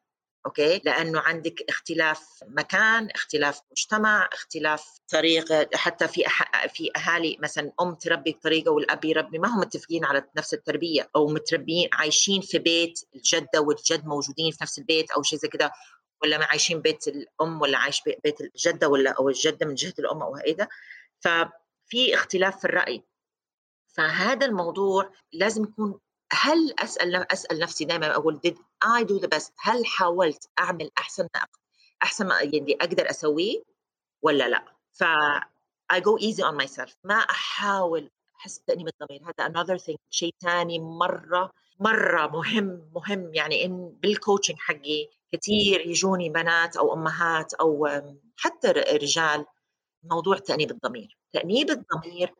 أوكي؟ 0.45 0.81
لأنه 0.85 1.19
عندك 1.19 1.65
اختلاف 1.69 2.43
مكان 2.47 3.09
اختلاف 3.15 3.61
مجتمع 3.71 4.29
اختلاف 4.33 4.99
طريقة. 5.11 5.67
حتى 5.73 6.07
في 6.07 6.27
أح... 6.27 6.67
في 6.67 6.91
أهالي 6.97 7.37
مثلا 7.39 7.71
أم 7.81 7.95
تربي 7.95 8.31
بطريقة 8.31 8.71
والأب 8.71 9.05
يربي 9.05 9.39
ما 9.39 9.55
هم 9.55 9.59
متفقين 9.59 10.05
على 10.05 10.23
نفس 10.37 10.53
التربية 10.53 11.09
أو 11.15 11.27
متربيين 11.27 11.89
عايشين 11.93 12.41
في 12.41 12.59
بيت 12.59 12.99
الجدة 13.15 13.61
والجد 13.61 14.05
موجودين 14.05 14.51
في 14.51 14.57
نفس 14.61 14.79
البيت 14.79 15.11
أو 15.11 15.23
شيء 15.23 15.39
زي 15.39 15.47
كده 15.47 15.71
ولا 16.23 16.37
ما 16.37 16.45
عايشين 16.45 16.81
بيت 16.81 17.07
الأم 17.07 17.61
ولا 17.61 17.77
عايش 17.77 18.01
بيت 18.23 18.41
الجدة 18.41 18.87
ولا 18.87 19.11
أو 19.11 19.29
الجدة 19.29 19.65
من 19.65 19.75
جهة 19.75 19.93
الأم 19.99 20.21
أو 20.21 20.35
هيدا. 20.35 20.67
ففي 21.19 22.13
اختلاف 22.13 22.59
في 22.59 22.65
الرأي. 22.65 23.03
فهذا 23.87 24.45
الموضوع 24.45 25.09
لازم 25.33 25.63
يكون 25.63 25.99
هل 26.31 26.73
أسأل 26.79 27.31
أسأل 27.31 27.59
نفسي 27.59 27.85
دائما 27.85 28.15
أقول 28.15 28.39
did 28.47 28.55
I 28.85 29.03
do 29.03 29.19
the 29.19 29.27
best 29.37 29.51
هل 29.59 29.85
حاولت 29.85 30.49
أعمل 30.59 30.91
أحسن 30.97 31.27
أحسن 32.03 32.27
ما 32.27 32.41
يعني 32.41 32.77
أقدر 32.81 33.09
أسويه؟ 33.09 33.63
ولا 34.21 34.49
لا؟ 34.49 34.65
ف 34.93 35.03
I 35.93 35.99
go 35.99 36.17
easy 36.19 36.43
on 36.43 36.55
myself. 36.65 36.93
ما 37.03 37.15
أحاول 37.15 38.09
أحس 38.39 38.59
بتأنيب 38.59 38.87
الضمير. 38.87 39.21
هذا 39.23 39.49
another 39.49 39.79
thing. 39.79 39.97
شيء 40.09 40.33
ثاني 40.41 40.79
مرة 40.79 41.51
مرة 41.79 42.27
مهم 42.27 42.91
مهم. 42.95 43.33
يعني 43.33 43.65
إن 43.65 43.89
بالكوتشنج 44.01 44.57
حقي 44.59 45.09
كثير 45.31 45.81
يجوني 45.87 46.29
بنات 46.29 46.77
أو 46.77 46.93
أمهات 46.93 47.53
أو 47.53 47.87
حتى 48.37 48.67
رجال 48.71 49.45
موضوع 50.03 50.37
تأنيب 50.37 50.71
الضمير. 50.71 51.17
تأنيب 51.33 51.69
الضمير 51.69 52.33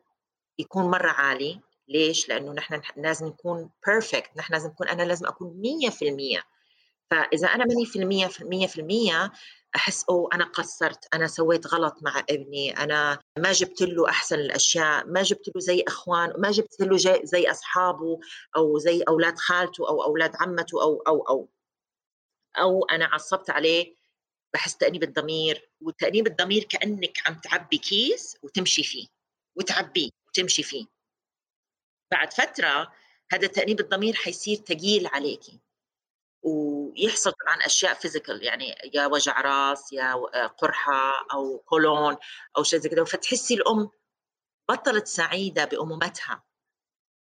يكون 0.58 0.90
مرة 0.90 1.10
عالي. 1.10 1.60
ليش؟ 1.88 2.28
لأنه 2.28 2.52
نحن 2.52 2.80
لازم 2.96 3.26
نكون 3.26 3.70
perfect، 3.86 4.30
نحن 4.36 4.52
لازم 4.52 4.68
نكون 4.70 4.88
أنا 4.88 5.02
لازم 5.02 5.26
أكون 5.26 5.62
100% 5.62 6.42
فإذا 7.10 7.48
أنا 7.48 7.64
ماني 7.64 7.86
في 7.86 7.98
المية 7.98 8.26
في 8.26 8.40
المية 8.42 8.66
في 8.66 8.80
المية 8.80 9.32
أحس 9.76 10.04
أو 10.10 10.28
أنا 10.28 10.44
قصرت 10.44 11.14
أنا 11.14 11.26
سويت 11.26 11.66
غلط 11.66 11.94
مع 12.02 12.24
ابني 12.30 12.70
أنا 12.78 13.18
ما 13.38 13.52
جبت 13.52 13.82
له 13.82 14.08
أحسن 14.08 14.38
الأشياء 14.38 15.06
ما 15.06 15.22
جبت 15.22 15.48
له 15.48 15.60
زي 15.60 15.84
اخوان 15.88 16.32
ما 16.38 16.50
جبت 16.50 16.80
له 16.80 16.96
زي 17.24 17.50
أصحابه 17.50 18.20
أو 18.56 18.78
زي 18.78 19.02
أولاد 19.08 19.38
خالته 19.38 19.88
أو 19.88 20.02
أولاد 20.02 20.32
عمته 20.40 20.82
أو 20.82 21.02
أو 21.08 21.20
أو. 21.22 21.48
أو 22.60 22.84
أنا 22.84 23.04
عصبت 23.04 23.50
عليه 23.50 23.96
بحس 24.54 24.76
تأنيب 24.76 25.02
الضمير 25.02 25.70
وتأنيب 25.80 26.26
الضمير 26.26 26.64
كأنك 26.64 27.18
عم 27.26 27.34
تعبي 27.34 27.78
كيس 27.78 28.36
وتمشي 28.42 28.82
فيه 28.82 29.06
وتعبيه 29.56 30.10
وتمشي 30.28 30.62
فيه. 30.62 30.86
بعد 32.10 32.32
فترة 32.32 32.92
هذا 33.32 33.46
تأنيب 33.46 33.80
الضمير 33.80 34.14
حيصير 34.14 34.56
ثقيل 34.56 35.06
عليكي 35.06 35.60
ويحصل 36.42 37.32
طبعا 37.32 37.56
أشياء 37.66 37.94
physical 37.94 38.44
يعني 38.44 38.74
يا 38.94 39.06
وجع 39.06 39.40
راس 39.40 39.92
يا 39.92 40.14
قرحة 40.46 41.26
أو 41.32 41.58
قولون 41.58 42.16
أو 42.56 42.62
شيء 42.62 42.78
زي 42.78 42.88
كذا 42.88 43.04
فتحسي 43.04 43.54
الأم 43.54 43.90
بطلت 44.68 45.06
سعيدة 45.06 45.64
بأمومتها. 45.64 46.44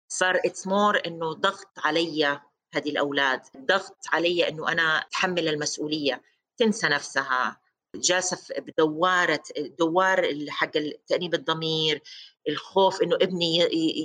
صار 0.08 0.40
it's 0.44 0.66
more 0.66 1.00
إنه 1.06 1.32
ضغط 1.32 1.78
علي 1.78 2.40
هذه 2.74 2.90
الأولاد. 2.90 3.40
ضغط 3.56 3.96
علي 4.12 4.48
إنه 4.48 4.72
أنا 4.72 4.98
أتحمل 4.98 5.48
المسؤولية. 5.48 6.22
تنسى 6.56 6.88
نفسها. 6.88 7.60
جالسه 7.94 8.54
بدوارة 8.58 9.42
دوار 9.78 10.46
حق 10.48 10.70
تأنيب 11.06 11.34
الضمير. 11.34 12.02
الخوف 12.48 13.02
إنه 13.02 13.16
ابني 13.16 13.58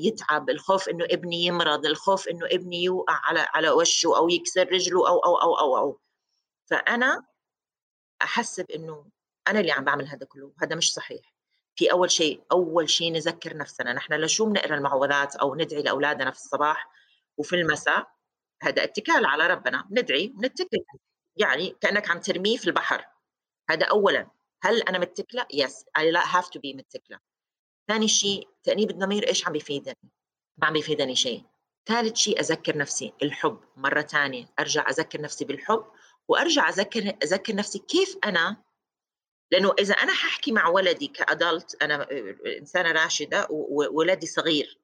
يتعب. 0.08 0.50
الخوف 0.50 0.90
إنه 0.90 1.06
ابني 1.06 1.46
يمرض. 1.46 1.86
الخوف 1.86 2.28
إنه 2.28 2.46
ابني 2.46 2.84
يوقع 2.84 3.22
على 3.24 3.48
على 3.54 3.70
وشه 3.70 4.18
أو 4.18 4.30
يكسر 4.30 4.72
رجله 4.72 5.08
أو 5.10 5.20
أو 5.20 5.36
أو 5.36 5.58
أو, 5.60 5.78
أو. 5.78 6.00
فأنا 6.66 7.26
أحسب 8.22 8.72
إنه 8.72 9.06
أنا 9.48 9.60
اللي 9.60 9.72
عم 9.72 9.84
بعمل 9.84 10.08
هذا 10.08 10.26
كله. 10.26 10.54
هذا 10.62 10.76
مش 10.76 10.94
صحيح. 10.94 11.36
في 11.76 11.92
أول 11.92 12.12
شيء 12.12 12.44
أول 12.52 12.90
شيء 12.90 13.12
نذكر 13.12 13.58
نفسنا. 13.58 13.94
نحن 13.94 14.14
لشو 14.14 14.46
بنقرأ 14.46 14.76
المعوذات 14.76 15.36
أو 15.36 15.56
ندعي 15.56 15.82
لأولادنا 15.82 16.32
في 16.32 16.38
الصباح 16.38 16.90
وفي 17.38 17.56
المساء؟ 17.56 18.15
هذا 18.66 18.84
اتكال 18.84 19.26
على 19.26 19.48
ربنا 19.48 19.88
ندعي 19.92 20.34
ونتكل. 20.38 20.86
يعني 21.36 21.76
كأنك 21.82 22.10
عم 22.10 22.20
ترميه 22.20 22.58
في 22.58 22.68
البحر. 22.68 23.06
هذا 23.70 23.86
اولا. 23.86 24.28
هل 24.64 24.82
أنا 24.82 25.00
متكلة؟ 25.00 25.46
yes 25.54 25.86
I'll 25.98 26.38
have 26.38 26.50
to 26.50 26.60
be 26.60 26.74
متكلة. 26.74 27.20
ثاني 27.88 28.08
شيء 28.08 28.48
تأنيب 28.64 28.90
الضمير 28.92 29.28
إيش 29.28 29.48
عم 29.48 29.54
بيفيدني؟ 29.54 29.96
ما 30.58 30.68
عم 30.68 30.74
بيفيدني 30.74 31.16
شيء. 31.16 31.44
ثالث 31.88 32.16
شيء 32.16 32.40
أذكر 32.40 32.78
نفسي 32.78 33.14
الحب 33.24 33.60
مرة 33.78 34.02
ثانية 34.02 34.46
أرجع 34.60 34.90
أذكر 34.90 35.22
نفسي 35.22 35.46
بالحب 35.46 35.86
وأرجع 36.28 36.70
أذكر 36.70 37.14
أذكر 37.24 37.56
نفسي 37.56 37.80
كيف 37.80 38.18
أنا؟ 38.26 38.64
لأنه 39.52 39.74
إذا 39.80 39.94
أنا 39.94 40.14
ححكي 40.14 40.52
مع 40.52 40.68
ولدي 40.68 41.08
ك 41.08 41.20
adult 41.20 41.84
أنا 41.84 42.08
إنسانة 42.60 42.92
راشدة 42.92 43.48
وولدي 43.50 44.26
صغير. 44.28 44.80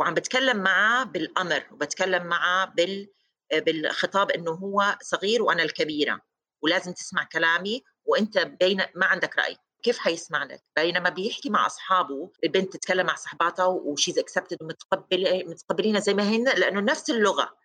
وعم 0.00 0.14
بتكلم 0.14 0.56
معه 0.56 1.04
بالأمر 1.04 1.66
وبتكلم 1.72 2.26
معه 2.26 2.64
بال 2.66 3.08
بالخطاب 3.52 4.30
إنه 4.30 4.50
هو 4.50 4.98
صغير 5.02 5.42
وأنا 5.42 5.62
الكبيرة 5.62 6.20
ولازم 6.62 6.92
تسمع 6.92 7.24
كلامي 7.24 7.82
وأنت 8.04 8.38
بين 8.38 8.82
ما 8.94 9.06
عندك 9.06 9.38
رأي. 9.38 9.56
كيف 9.82 9.98
حيسمع 9.98 10.44
لك؟ 10.44 10.62
بينما 10.76 11.08
بيحكي 11.10 11.50
مع 11.50 11.66
أصحابه 11.66 12.32
البنت 12.44 12.72
تتكلم 12.72 13.06
مع 13.06 13.14
صحباتها 13.14 13.66
و 13.66 13.75
she's 13.75 14.18
accepted 14.18 14.56
ومتقبله 14.62 15.44
متقبلينها 15.46 16.00
زي 16.00 16.14
ما 16.14 16.22
هن 16.22 16.44
لأنه 16.44 16.80
نفس 16.80 17.10
اللغة. 17.10 17.56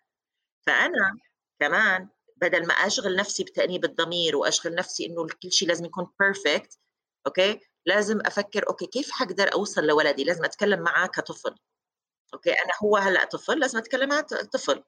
فأنا 0.66 1.18
كمان 1.60 2.08
بدل 2.36 2.66
ما 2.66 2.74
أشغل 2.74 3.16
نفسي 3.16 3.44
بتأنيب 3.44 3.84
الضمير 3.84 4.36
وأشغل 4.36 4.74
نفسي 4.74 5.06
إنه 5.06 5.26
كل 5.42 5.52
شيء 5.52 5.68
لازم 5.68 5.84
يكون 5.84 6.06
perfect 6.20 6.78
okay؟ 7.26 7.60
لازم 7.86 8.20
أفكر 8.26 8.68
okay 8.68 8.86
كيف 8.86 9.10
حقدر 9.10 9.52
أوصل 9.54 9.86
لولدي؟ 9.86 10.24
لازم 10.24 10.44
أتكلم 10.44 10.80
معاه 10.80 11.06
كطفل. 11.06 11.54
okay 12.34 12.50
أنا 12.50 12.72
هو 12.82 12.96
هلأ 12.96 13.24
طفل 13.24 13.58
لازم 13.60 13.78
أتكلم 13.78 14.08
معاه 14.08 14.20
طفل. 14.52 14.84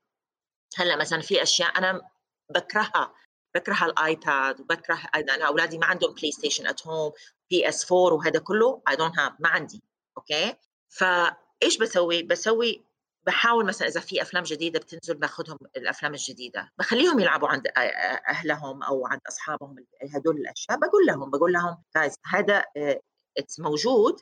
هلأ 0.76 0.96
مثلا 0.96 1.20
في 1.20 1.42
أشياء 1.42 1.78
أنا 1.78 2.02
بكرهها 2.50 3.14
بكره 3.54 3.84
ال 3.86 4.01
iPad 4.01 4.60
وبكره 4.60 5.02
أنا 5.14 5.46
أولادي 5.46 5.78
ما 5.78 5.86
عندهم 5.86 6.14
PlayStation 6.14 6.66
at 6.66 6.86
home 6.86 7.12
PS 7.50 7.92
4 7.92 8.14
وهذا 8.14 8.40
كله 8.40 8.82
I 8.88 8.96
don't 8.96 9.18
have 9.18 9.32
ما 9.40 9.48
عندي. 9.48 9.82
okay؟ 10.18 10.54
فايش 10.88 11.78
بسوي؟ 11.80 12.22
بسوي 12.22 12.84
بحاول 13.26 13.66
مثلا 13.66 13.88
إذا 13.88 14.00
في 14.00 14.22
أفلام 14.22 14.42
جديدة 14.44 14.78
بتنزل 14.78 15.14
باخذهم 15.14 15.58
الأفلام 15.76 16.14
الجديدة. 16.14 16.72
بخليهم 16.78 17.20
يلعبوا 17.20 17.48
عند 17.48 17.66
أهلهم 18.28 18.82
أو 18.82 19.06
عند 19.06 19.20
أصحابهم 19.28 19.76
هدول 20.14 20.36
الأشياء. 20.36 20.78
بقول 20.78 21.06
لهم 21.06 21.30
بقول 21.30 21.52
لهم 21.52 21.84
guys 21.96 22.14
هذا 22.24 22.64
it's 23.38 23.60
موجود 23.60 24.20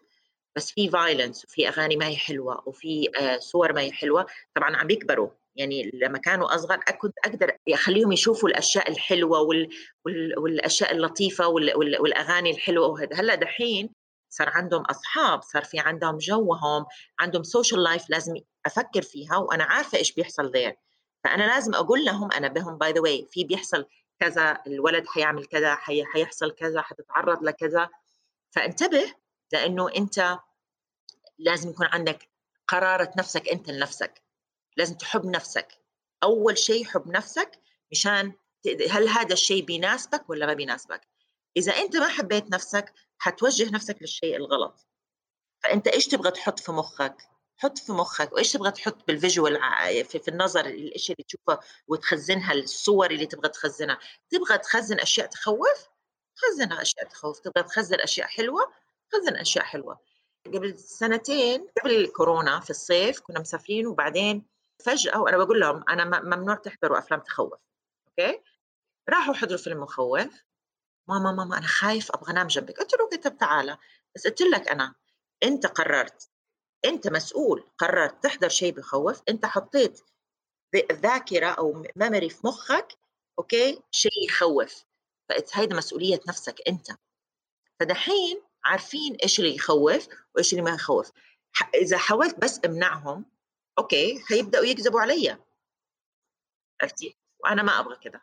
بس 0.56 0.72
في 0.72 0.88
violence 0.90 1.44
وفي 1.44 1.68
أغاني 1.68 1.96
ما 1.96 2.06
هي 2.06 2.16
حلوة 2.16 2.62
وفي 2.66 3.08
صور 3.38 3.72
ما 3.72 3.80
هي 3.80 3.92
حلوة 3.92 4.26
طبعا 4.54 4.76
عم 4.76 4.86
بيكبروا. 4.86 5.28
يعني 5.56 5.90
لما 5.94 6.18
كانوا 6.18 6.54
أصغر 6.54 6.76
كنت 6.76 7.14
أقدر 7.24 7.56
أخليهم 7.68 8.12
يشوفوا 8.12 8.48
الأشياء 8.48 8.90
الحلوة 8.90 9.40
وال... 9.40 9.68
وال... 10.04 10.38
والأشياء 10.38 10.92
اللطيفة 10.92 11.48
وال... 11.48 11.76
وال... 11.76 12.00
والأغاني 12.00 12.50
الحلوة 12.50 12.86
وهذا. 12.86 13.16
هلأ 13.16 13.34
دحين 13.34 13.90
صار 14.30 14.48
عندهم 14.48 14.82
أصحاب 14.82 15.42
صار 15.42 15.64
في 15.64 15.78
عندهم 15.78 16.18
جوهم 16.18 16.86
عندهم 17.20 17.42
social 17.42 17.82
life 17.82 18.10
لازم 18.10 18.34
أفكر 18.66 19.02
فيها 19.02 19.36
وأنا 19.36 19.64
عارفة 19.64 19.98
إيش 19.98 20.12
بيحصل 20.12 20.50
there 20.50 20.76
فأنا 21.24 21.44
لازم 21.44 21.74
أقول 21.74 22.04
لهم 22.04 22.32
أنا 22.32 22.48
بهم 22.48 22.78
by 22.78 22.92
the 22.92 23.00
way 23.00 23.26
في 23.30 23.44
بيحصل 23.44 23.86
كذا 24.20 24.58
الولد 24.66 25.06
حيعمل 25.06 25.44
كذا 25.44 25.74
حي... 25.74 26.04
حيحصل 26.04 26.50
كذا 26.50 26.82
حتتعرض 26.82 27.42
لكذا. 27.42 27.88
فانتبه 28.50 29.14
لأنه 29.52 29.88
أنت 29.96 30.38
لازم 31.38 31.70
يكون 31.70 31.86
عندك 31.86 32.28
قرارة 32.68 33.12
نفسك 33.18 33.48
أنت 33.48 33.70
لنفسك. 33.70 34.22
لازم 34.76 34.94
تحب 34.94 35.26
نفسك. 35.26 35.68
أول 36.22 36.58
شيء 36.58 36.84
حب 36.84 37.08
نفسك 37.08 37.60
مشان 37.92 38.32
هل 38.90 39.08
هذا 39.08 39.32
الشيء 39.32 39.64
بيناسبك 39.64 40.30
ولا 40.30 40.46
ما 40.46 40.54
بيناسبك؟ 40.54 41.08
إذا 41.56 41.72
أنت 41.72 41.96
ما 41.96 42.08
حبيت 42.08 42.50
نفسك 42.50 42.92
حتوجه 43.18 43.70
نفسك 43.70 43.96
للشيء 44.00 44.36
الغلط. 44.36 44.86
فأنت 45.62 45.88
إيش 45.88 46.06
تبغى 46.06 46.30
تحط 46.30 46.60
في 46.60 46.72
مخك؟ 46.72 47.16
حط 47.56 47.78
في 47.78 47.92
مخك. 47.92 48.32
وإيش 48.32 48.52
تبغى 48.52 48.70
تحط 48.70 49.06
بال 49.06 49.19
visual 49.19 49.58
في, 50.04 50.28
النظر 50.28 50.66
الاشياء 50.66 51.16
اللي 51.18 51.26
تشوفها 51.28 51.60
وتخزنها 51.88 52.52
الصور 52.52 53.10
اللي 53.10 53.26
تبغى 53.26 53.48
تخزنها. 53.48 53.98
تبغى 54.30 54.58
تخزن 54.58 55.00
أشياء 55.00 55.26
تخوف؟ 55.26 55.88
خزن 56.34 56.72
أشياء 56.72 57.08
تخوف. 57.08 57.40
تبغى 57.40 57.62
تخزن 57.62 58.00
أشياء 58.00 58.26
حلوة؟ 58.26 58.72
خزن 59.12 59.36
أشياء 59.36 59.64
حلوة. 59.64 60.00
قبل 60.46 60.78
سنتين 60.78 61.68
قبل 61.82 61.96
الكورونا 61.96 62.60
في 62.60 62.70
الصيف 62.70 63.20
كنا 63.20 63.40
مسافرين 63.40 63.86
وبعدين 63.86 64.46
فجأة 64.84 65.20
وأنا 65.20 65.36
بقول 65.36 65.60
لهم 65.60 65.84
أنا 65.88 66.20
ممنوع 66.20 66.54
تحضروا 66.54 66.98
أفلام 66.98 67.20
تخوف 67.20 67.52
okay؟ 68.08 68.42
راحوا 69.08 69.34
حضروا 69.34 69.58
فيلم 69.58 69.80
مخوف. 69.80 70.42
ماما 71.08 71.32
ماما 71.32 71.58
أنا 71.58 71.66
خايف 71.66 72.12
أبغى 72.12 72.32
أنام 72.32 72.46
جنبك. 72.46 72.78
قلت 72.78 72.92
له 72.94 73.20
طب 73.20 73.38
تعالى. 73.38 73.78
بس 74.14 74.26
قلت 74.26 74.40
لك 74.40 74.68
أنا 74.68 74.94
أنت 75.42 75.66
قررت 75.66 76.30
أنت 76.84 77.08
مسؤول 77.08 77.64
قررت 77.78 78.22
تحضر 78.24 78.48
شيء 78.48 78.72
بخوف 78.72 79.22
أنت 79.28 79.46
حطيت 79.46 80.00
ذاكرة 80.92 81.46
أو 81.46 81.84
memory 81.96 82.30
في 82.30 82.46
مخك 82.46 82.92
okay؟ 83.38 83.82
شيء 83.90 84.24
يخوف. 84.28 84.84
فهيدا 85.28 85.76
مسؤولية 85.76 86.20
نفسك 86.28 86.68
أنت. 86.68 86.86
فدحين 87.80 88.42
عارفين 88.66 89.14
إيش 89.22 89.38
اللي 89.38 89.54
يخوف 89.54 90.08
وإيش 90.34 90.52
اللي 90.52 90.62
ما 90.62 90.74
يخوف. 90.74 91.12
إذا 91.74 91.98
حاولت 91.98 92.38
بس 92.38 92.60
أمنعهم 92.64 93.24
okay 93.78 94.22
حيبداوا 94.28 94.64
يكذبوا 94.64 95.00
علي 95.00 95.38
عرفتي؟ 96.82 97.16
وأنا 97.38 97.62
ما 97.62 97.80
أبغى 97.80 97.96
كذا 97.96 98.20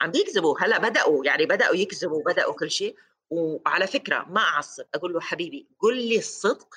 عم 0.00 0.10
بيكذبوا. 0.10 0.60
هلأ 0.60 0.78
بدأوا 0.78 1.24
يعني 1.24 1.46
بدأوا 1.46 1.76
يكذبوا 1.76 2.22
بدأوا 2.22 2.54
كل 2.54 2.70
شيء. 2.70 2.96
وعلى 3.30 3.86
فكرة 3.86 4.24
ما 4.24 4.40
أعصب 4.40 4.84
أقول 4.94 5.12
له 5.12 5.20
حبيبي 5.20 5.68
قل 5.78 5.96
لي 5.96 6.18
الصدق 6.18 6.74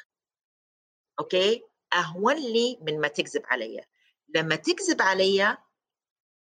أوكي؟ 1.20 1.64
أهون 1.94 2.36
لي 2.36 2.78
من 2.82 3.02
ما 3.02 3.08
تكذب 3.08 3.42
علي 3.46 3.86
لما 4.36 4.56
تكذب 4.56 5.02
علي 5.02 5.58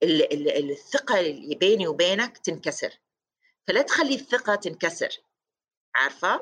الثقة 0.03 1.19
اللي 1.19 1.55
بيني 1.55 1.87
وبينك 1.87 2.37
تنكسر. 2.37 2.99
فلا 3.67 3.81
تخلي 3.81 4.15
الثقة 4.15 4.55
تنكسر. 4.55 5.09
عارفة؟ 5.95 6.41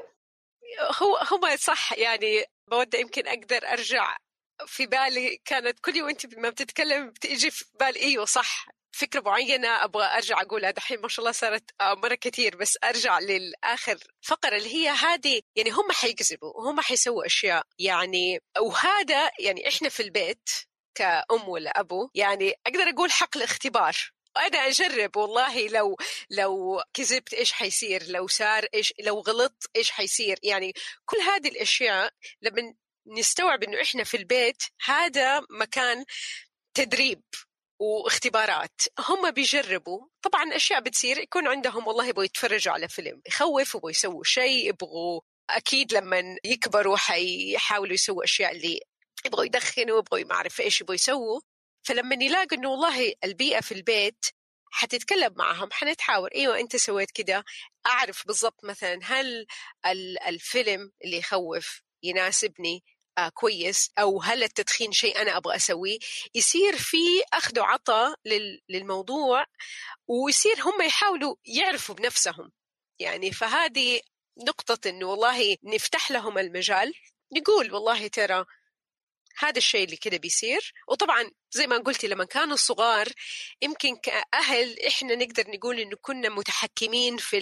هو 1.02 1.18
هو 1.18 1.56
صح 1.56 1.94
يعني 1.94 2.46
بودي 2.68 3.00
يمكن 3.00 3.28
أقدر 3.28 3.58
أرجع 3.68 4.18
في 4.66 4.86
بالي 4.86 5.42
كانت 5.46 5.80
كل 5.80 5.96
يوم 5.96 6.10
أنت 6.10 6.36
ما 6.38 6.50
بتتكلم 6.50 7.10
بتيجي 7.10 7.52
في 7.52 7.66
بالي 7.80 8.00
إيوه 8.00 8.26
صح 8.26 8.66
فكرة 8.92 9.22
معينة 9.22 9.68
أبغى 9.84 10.06
أرجع 10.06 10.42
أقولها. 10.42 10.72
دحين 10.72 11.02
ما 11.02 11.08
شاء 11.08 11.20
الله 11.20 11.32
صارت 11.32 11.72
آه، 11.82 11.94
مرة 11.96 12.16
كثير 12.16 12.56
بس 12.56 12.78
أرجع 12.84 13.20
للآخر 13.20 13.98
فقرة 14.22 14.58
اللي 14.58 14.76
هي 14.76 14.90
هذه 14.90 15.42
يعني 15.56 15.70
هم 15.70 15.92
حيكذبوا 15.92 16.54
وهم 16.58 16.82
حيسووا 16.82 17.26
أشياء. 17.26 17.64
يعني 17.80 18.40
وهذا 18.60 19.32
يعني 19.40 19.70
إحنا 19.70 19.90
في 19.90 20.04
البيت 20.04 20.50
كأم 20.96 21.50
ولا 21.50 21.80
أبو 21.80 22.10
يعني 22.16 22.54
أقدر 22.68 22.90
أقول 22.90 23.12
حق 23.12 23.38
الاختبار. 23.38 23.96
أنا 24.38 24.58
أجرب 24.68 25.18
والله 25.18 25.68
لو 25.68 25.98
لو 26.30 26.84
كذبت 26.94 27.34
إيش 27.34 27.52
حيصير 27.54 28.04
لو 28.08 28.28
صار 28.28 28.68
إيش 28.74 28.94
لو 29.00 29.20
غلطت 29.20 29.70
إيش 29.76 29.92
حيصير. 29.92 30.40
يعني 30.44 30.74
كل 31.06 31.18
هذه 31.18 31.48
الأشياء 31.48 32.14
لما 32.42 32.74
نستوعب 33.08 33.64
إنه 33.64 33.82
إحنا 33.82 34.04
في 34.04 34.18
البيت 34.18 34.64
هذا 34.86 35.42
مكان 35.50 36.06
تدريب 36.74 37.22
واختبارات. 37.80 38.82
هم 39.00 39.32
بيجربوا. 39.32 40.08
طبعا 40.22 40.56
أشياء 40.56 40.80
بتصير 40.82 41.18
يكون 41.20 41.48
عندهم 41.48 41.88
والله 41.88 42.06
يبغوا 42.08 42.24
يتفرجوا 42.26 42.74
على 42.74 42.88
فيلم 42.88 43.22
يخوف 43.28 43.76
يبغوا 43.76 43.92
يسووا 43.92 44.24
شيء 44.24 44.70
يبغوا 44.70 45.22
أكيد 45.50 45.94
لما 45.94 46.38
يكبروا 46.44 46.98
حيحاولوا 46.98 47.94
يسووا 47.94 48.24
أشياء 48.24 48.52
اللي 48.52 48.80
يبغوا 49.26 49.46
يدخنوا 49.46 50.00
يبغوا 50.00 50.24
ما 50.24 50.36
أعرف 50.36 50.62
إيش 50.62 50.82
يبغوا 50.82 50.96
يسووا. 50.96 51.42
فلما 51.84 52.16
يلاقوا 52.24 52.58
إنه 52.58 52.70
والله 52.70 53.14
البيئة 53.24 53.62
في 53.62 53.72
البيت 53.74 54.26
حتتكلم 54.72 55.34
معهم 55.36 55.70
حنتحاور. 55.72 56.30
أيوه 56.36 56.60
أنت 56.60 56.76
سويت 56.76 57.12
كده. 57.12 57.44
أعرف 57.86 58.28
بالضبط 58.28 58.64
مثلا 58.64 59.00
هل 59.04 59.46
الفيلم 60.28 60.92
اللي 61.06 61.18
يخوف 61.18 61.82
يناسبني 62.04 62.84
آه 63.18 63.30
كويس؟ 63.30 63.92
أو 64.00 64.22
هل 64.22 64.44
التدخين 64.44 64.92
شيء 64.92 65.22
أنا 65.22 65.38
أبغى 65.38 65.56
أسويه؟ 65.56 66.00
يصير 66.36 66.78
في 66.78 66.98
أخذ 67.34 67.60
وعطاء 67.60 68.16
للموضوع 68.70 69.46
ويصير 70.08 70.62
هم 70.62 70.82
يحاولوا 70.82 71.36
يعرفوا 71.46 71.96
بنفسهم. 71.96 72.52
يعني 73.00 73.32
فهذه 73.32 74.02
نقطة 74.48 74.90
إنه 74.90 75.06
والله 75.06 75.58
نفتح 75.64 76.12
لهم 76.12 76.38
المجال. 76.38 76.94
نقول 77.38 77.74
والله 77.74 78.08
ترى 78.08 78.46
هذا 79.38 79.58
الشيء 79.58 79.84
اللي 79.86 79.98
كده 79.98 80.18
بيصير. 80.18 80.74
وطبعا 80.88 81.32
زي 81.52 81.68
ما 81.68 81.78
قلتي 81.78 82.08
لما 82.08 82.26
كانوا 82.26 82.56
صغار 82.56 83.08
يمكن 83.62 83.96
كأهل 83.96 84.80
إحنا 84.88 85.16
نقدر 85.16 85.44
نقول 85.52 85.80
إنه 85.80 85.96
كنا 86.02 86.30
متحكمين 86.30 87.18
في 87.18 87.40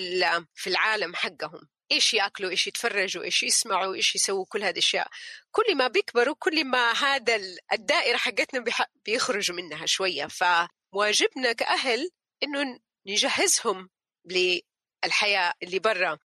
في 0.56 0.70
العالم 0.70 1.16
حقهم. 1.16 1.70
إيش 1.92 2.14
يأكلوا 2.14 2.50
إيش 2.50 2.68
يتفرجوا 2.68 3.24
إيش 3.24 3.44
يسمعوا 3.44 3.96
إيش 3.96 4.16
يسووا 4.16 4.46
كل 4.50 4.64
هذه 4.64 4.72
الاشياء 4.72 5.08
كل 5.52 5.76
ما 5.76 5.88
بيكبروا 5.88 6.36
كل 6.40 6.66
ما 6.66 6.92
هذا 6.92 7.42
الدائرة 7.74 8.18
حقتنا 8.18 8.66
بيخرجوا 9.06 9.56
منها 9.56 9.86
شوية. 9.86 10.28
فواجبنا 10.28 11.54
كأهل 11.54 12.10
إنه 12.44 12.80
نجهزهم 13.08 13.90
للحياة 14.26 15.54
اللي 15.64 15.80
برا. 15.80 16.18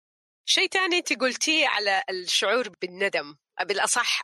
شيء 0.46 0.68
ثاني 0.68 0.98
انت 0.98 1.12
قلتيه 1.12 1.68
على 1.68 2.03
الشعور 2.11 2.68
بالندم 2.68 3.37
بالأصح 3.62 4.22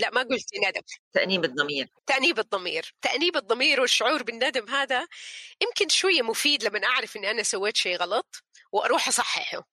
لا 0.00 0.10
ما 0.10 0.22
قلت 0.22 0.46
ندم. 0.68 0.80
تأنيب 1.12 1.44
الضمير. 1.44 1.88
تأنيب 2.06 2.38
الضمير. 2.38 2.94
تأنيب 3.02 3.36
الضمير 3.36 3.80
والشعور 3.80 4.22
بالندم 4.22 4.68
هذا 4.68 5.06
يمكن 5.62 5.88
شوية 5.88 6.22
مفيد 6.22 6.64
لما 6.64 6.84
أعرف 6.86 7.16
إني 7.16 7.30
أنا 7.30 7.42
سويت 7.42 7.76
شيء 7.76 7.96
غلط 7.96 8.44
وأروح 8.72 9.08
أصححه. 9.08 9.68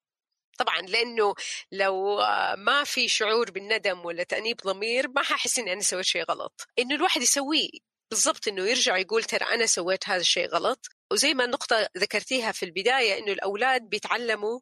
طبعا 0.57 0.81
لأنه 0.81 1.33
لو 1.71 2.17
ما 2.57 2.83
في 2.83 3.07
شعور 3.07 3.51
بالندم 3.51 4.05
ولا 4.05 4.23
تأنيب 4.23 4.57
ضمير 4.57 5.07
ما 5.07 5.23
ححس 5.23 5.59
إني 5.59 5.73
أنا 5.73 5.81
سويت 5.81 6.05
شيء 6.05 6.23
غلط. 6.23 6.67
إنه 6.79 6.95
الواحد 6.95 7.21
يسويه. 7.21 7.69
بالضبط 8.11 8.47
إنه 8.47 8.69
يرجع 8.69 8.97
يقول 8.97 9.23
ترى 9.23 9.45
أنا 9.45 9.65
سويت 9.65 10.09
هذا 10.09 10.21
الشيء 10.21 10.47
غلط. 10.47 10.87
وزي 11.11 11.33
ما 11.33 11.45
النقطة 11.45 11.89
ذكرتيها 11.97 12.51
في 12.51 12.63
البداية 12.65 13.17
إنه 13.19 13.31
الأولاد 13.31 13.81
بيتعلموا 13.81 14.59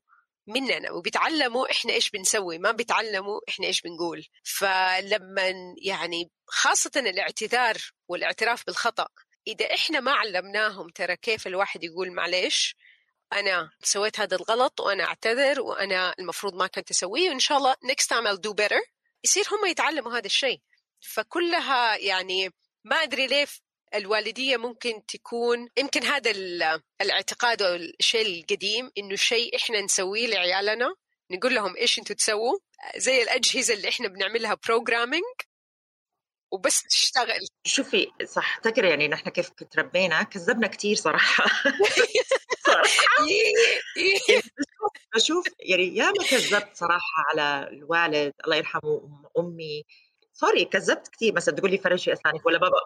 مننا 0.47 0.91
وبيتعلموا 0.91 1.71
إحنا 1.71 1.93
إيش 1.93 2.09
بنسوي 2.09 2.57
ما 2.57 2.71
بيتعلموا 2.71 3.39
إحنا 3.49 3.67
إيش 3.67 3.81
بنقول. 3.81 4.25
فلما 4.43 5.53
يعني 5.81 6.31
خاصة 6.47 6.91
الاعتذار 6.95 7.77
والاعتراف 8.07 8.65
بالخطأ 8.65 9.07
إذا 9.47 9.65
إحنا 9.73 9.99
ما 9.99 10.11
علمناهم 10.11 10.89
ترى 10.89 11.17
كيف 11.17 11.47
الواحد 11.47 11.83
يقول 11.83 12.11
معلش 12.11 12.75
أنا 13.33 13.69
سويت 13.83 14.19
هذا 14.19 14.35
الغلط 14.37 14.79
وأنا 14.79 15.03
أعتذر 15.03 15.61
وأنا 15.61 16.15
المفروض 16.19 16.53
ما 16.53 16.67
كنت 16.67 16.91
أسويه 16.91 17.29
وإن 17.29 17.39
شاء 17.39 17.57
الله 17.57 17.73
next 17.73 18.05
time 18.05 18.27
I'll 18.27 18.51
do 18.51 18.75
يصير 19.23 19.45
هم 19.51 19.65
يتعلموا 19.65 20.17
هذا 20.17 20.25
الشيء. 20.25 20.61
فكلها 20.99 21.97
يعني 21.97 22.49
ما 22.83 22.95
أدري 22.95 23.27
ليه 23.27 23.47
الوالدية 23.97 24.57
ممكن 24.57 25.05
تكون 25.07 25.69
يمكن 25.77 26.03
هذا 26.03 26.31
الاعتقاد 27.01 27.61
أو 27.61 27.75
الشيء 27.75 28.39
القديم 28.39 28.91
إنه 28.97 29.15
شيء 29.15 29.55
إحنا 29.55 29.81
نسويه 29.81 30.27
لعيالنا 30.27 30.95
نقول 31.31 31.55
لهم 31.55 31.75
إيش 31.75 31.99
أنتم 31.99 32.13
تسووا؟ 32.13 32.57
زي 32.97 33.23
الأجهزة 33.23 33.73
اللي 33.73 33.89
إحنا 33.89 34.07
بنعملها 34.07 34.57
programming 34.67 35.23
وبس 36.51 36.83
تشتغل. 36.83 37.47
شوفي 37.67 38.11
صح 38.25 38.57
تذكري 38.57 38.89
يعني 38.89 39.07
نحن 39.07 39.29
كيف 39.29 39.49
تربينا 39.49 40.23
كذبنا 40.23 40.67
كثير 40.67 40.95
صراحة. 40.95 41.45
صراحة. 42.65 43.25
بشوف 45.15 45.45
يعني 45.59 45.97
يا 45.97 46.05
ما 46.05 46.27
كذبت 46.29 46.69
صراحة 46.73 47.23
على 47.29 47.69
الوالد 47.69 48.33
الله 48.45 48.55
يرحمه 48.55 49.21
أمي. 49.39 49.83
sorry 50.33 50.65
كذبت 50.65 51.07
كثير 51.07 51.33
مثلا 51.33 51.55
تقول 51.55 51.71
لي 51.71 51.77
فرشي 51.77 52.13
اسنانك 52.13 52.45
ولا 52.45 52.57
بابا؟ 52.57 52.79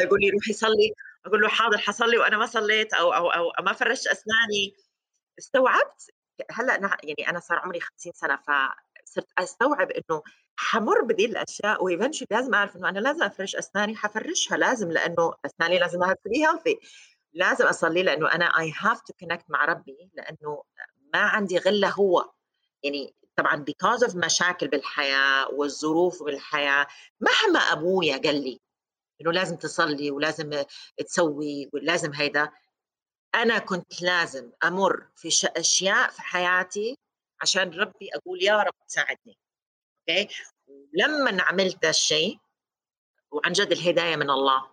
يقول 0.00 0.20
لي 0.20 0.30
روحي 0.30 0.52
صلي 0.52 0.92
أقول 1.26 1.40
له 1.40 1.48
حاضر 1.48 1.78
حصلي 1.78 2.18
وأنا 2.18 2.36
ما 2.38 2.46
صليت 2.46 2.94
أو 2.94 3.12
أو 3.12 3.30
أو 3.30 3.64
ما 3.64 3.72
فرشت 3.72 4.06
أسناني. 4.06 4.76
استوعبت؟ 5.38 6.10
هلأ 6.50 6.98
يعني 7.04 7.30
أنا 7.30 7.40
صار 7.40 7.58
عمري 7.58 7.80
50 7.80 8.12
سنة 8.12 8.36
فصرت 8.36 9.28
أستوعب 9.38 9.90
إنه 9.90 10.22
حمر 10.56 11.00
بدي 11.02 11.24
الأشياء 11.24 11.84
و 11.84 11.88
eventually 11.88 12.26
لازم 12.30 12.54
أعرف 12.54 12.76
إنه 12.76 12.88
أنا 12.88 12.98
لازم 12.98 13.22
أفرش 13.22 13.56
أسناني 13.56 13.96
حفرشها 13.96 14.56
لازم 14.56 14.90
لأنه 14.92 15.34
أسناني 15.46 15.78
لازم 15.78 16.00
to 16.24 16.35
be 16.35 16.46
healthy 16.46 16.78
لازم 17.32 17.66
أصلي 17.66 18.02
لأنه 18.02 18.32
أنا 18.32 18.44
I 18.58 18.72
have 18.78 19.00
to 19.02 19.12
connect 19.20 19.44
مع 19.48 19.64
ربي 19.64 20.10
لأنه 20.14 20.62
ما 21.14 21.20
عندي 21.20 21.58
إلا 21.58 21.88
هو. 21.90 22.30
يعني 22.82 23.14
طبعا 23.36 23.64
because 23.70 24.08
of 24.08 24.16
مشاكل 24.16 24.68
بالحياة 24.68 25.48
والظروف 25.48 26.22
بالحياة 26.22 26.86
مهما 27.20 27.58
أبويا 27.58 28.16
قال 28.16 28.44
لي 28.44 28.60
إنه 29.20 29.32
لازم 29.32 29.56
تصلي 29.56 30.10
ولازم 30.10 30.64
تسوي 31.06 31.70
ولازم 31.72 32.12
هيدا. 32.14 32.50
أنا 33.34 33.58
كنت 33.58 34.02
لازم 34.02 34.50
أمر 34.64 35.06
في 35.16 35.28
أشياء 35.56 36.10
في 36.10 36.22
حياتي 36.22 36.98
عشان 37.40 37.70
ربي 37.70 38.08
أقول 38.14 38.42
يا 38.42 38.56
رب 38.62 38.74
ساعدني 38.86 39.38
okay؟ 40.10 40.28
لما 40.92 41.42
عملت 41.42 41.82
ذا 41.82 41.90
الشيء 41.90 42.38
وعن 43.30 43.52
جد 43.52 43.72
الهداية 43.72 44.16
من 44.16 44.30
الله 44.30 44.70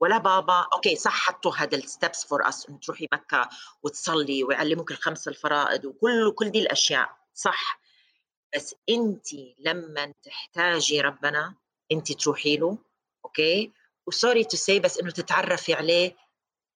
ولا 0.00 0.18
بابا 0.18 0.66
okay 0.74 0.96
صح 0.96 1.12
حطوا 1.12 1.54
هذا 1.56 1.76
ال 1.78 1.86
steps 1.86 2.24
for 2.24 2.48
us 2.48 2.68
إنه 2.68 2.78
تروحي 2.78 3.08
مكة 3.12 3.48
وتصلي 3.82 4.44
ويعلموك 4.44 4.90
الخمس 4.90 5.28
الفرائض 5.28 5.84
وكل 5.84 6.32
كل 6.34 6.50
دي 6.50 6.58
الأشياء 6.58 7.16
صح. 7.34 7.80
بس 8.54 8.74
انت 8.88 9.26
لما 9.58 10.12
تحتاجي 10.22 11.00
ربنا 11.00 11.54
انت 11.92 12.12
تروحي 12.12 12.56
له 12.56 12.78
okay؟ 13.24 13.72
و 14.06 14.12
sorry 14.12 14.44
to 14.44 14.56
say 14.56 14.80
بس 14.80 14.98
إنه 14.98 15.10
تتعرفي 15.10 15.74
عليه 15.74 16.16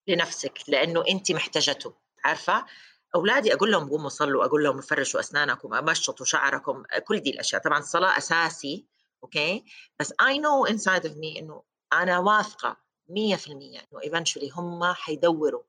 لنفسك 0.09 0.59
لأنه 0.69 1.05
انت 1.09 1.33
محتاجته 1.33 1.95
عارفة؟ 2.25 2.67
أولادي 3.15 3.55
أقول 3.55 3.73
لهم 3.73 3.89
قوموا 3.91 4.09
صلوا 4.09 4.45
أقول 4.45 4.65
لهم 4.65 4.81
فرشوا 4.81 5.21
أسنانكم 5.21 5.75
امشطوا 5.75 6.27
شعركم 6.27 6.83
كل 7.05 7.21
دي 7.21 7.31
الأشياء. 7.31 7.63
طبعا 7.63 7.79
الصلاة 7.79 8.19
أساسي 8.19 8.87
okay؟ 9.23 9.65
بس 10.01 10.15
I 10.27 10.39
know 10.39 10.67
inside 10.67 11.07
of 11.07 11.17
me 11.17 11.39
إنه 11.39 11.63
أنا 11.93 12.19
واثقة 12.19 12.77
100% 13.09 13.51
إنه 13.51 14.03
eventually 14.05 14.51
هم 14.51 14.85
حيدوروا 14.85 15.63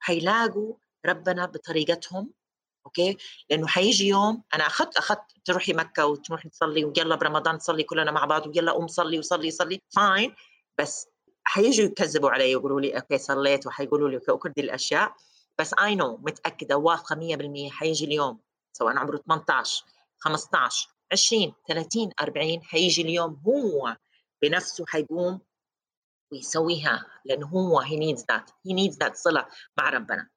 حيلاقوا 0.00 0.74
ربنا 1.06 1.46
بطريقتهم 1.46 2.32
okay؟ 2.86 3.16
لأنه 3.50 3.66
حيجي 3.66 4.08
يوم 4.08 4.42
أنا 4.54 4.66
أخذت 4.66 4.96
أخذت 4.96 5.20
تروحي 5.44 5.72
مكة 5.72 6.06
وتروحي 6.06 6.48
تصلي 6.48 6.84
ويلا 6.84 7.16
برمضان 7.16 7.58
تصلي 7.58 7.82
كلنا 7.82 8.10
مع 8.10 8.24
بعض 8.24 8.46
ويلا 8.46 8.72
قوم 8.72 8.86
صلي 8.86 9.18
وصلي 9.18 9.50
صلي 9.50 9.80
fine 9.96 10.34
بس 10.78 11.08
حيجوا 11.44 11.86
يكذبوا 11.86 12.30
علي 12.30 12.56
ويقولوا 12.56 12.80
لي 12.80 12.96
okay 12.96 13.18
صليت 13.18 13.66
وحيقولوا 13.66 14.08
لي 14.08 14.18
كل 14.18 14.52
دي 14.56 14.60
الأشياء. 14.60 15.14
بس 15.58 15.74
I 15.74 15.94
know 15.94 16.16
متأكدة 16.16 16.76
واثقة 16.76 17.16
100% 17.16 17.70
حيجي 17.70 18.04
اليوم 18.04 18.40
سواء 18.72 18.96
عمره 18.96 19.16
18 19.16 19.84
15 20.18 20.88
20 21.12 21.54
30 21.68 22.10
40 22.20 22.62
حيجي 22.62 23.02
اليوم 23.02 23.42
هو 23.46 23.96
بنفسه 24.42 24.84
حيقوم 24.88 25.40
ويسويها 26.32 27.06
لأنه 27.24 27.46
هو 27.46 27.80
he 27.80 27.96
needs 27.96 28.24
that 28.30 28.50
he 28.66 28.72
needs 28.72 28.96
that 28.98 29.16
صلة 29.16 29.46
مع 29.78 29.90
ربنا. 29.90 30.28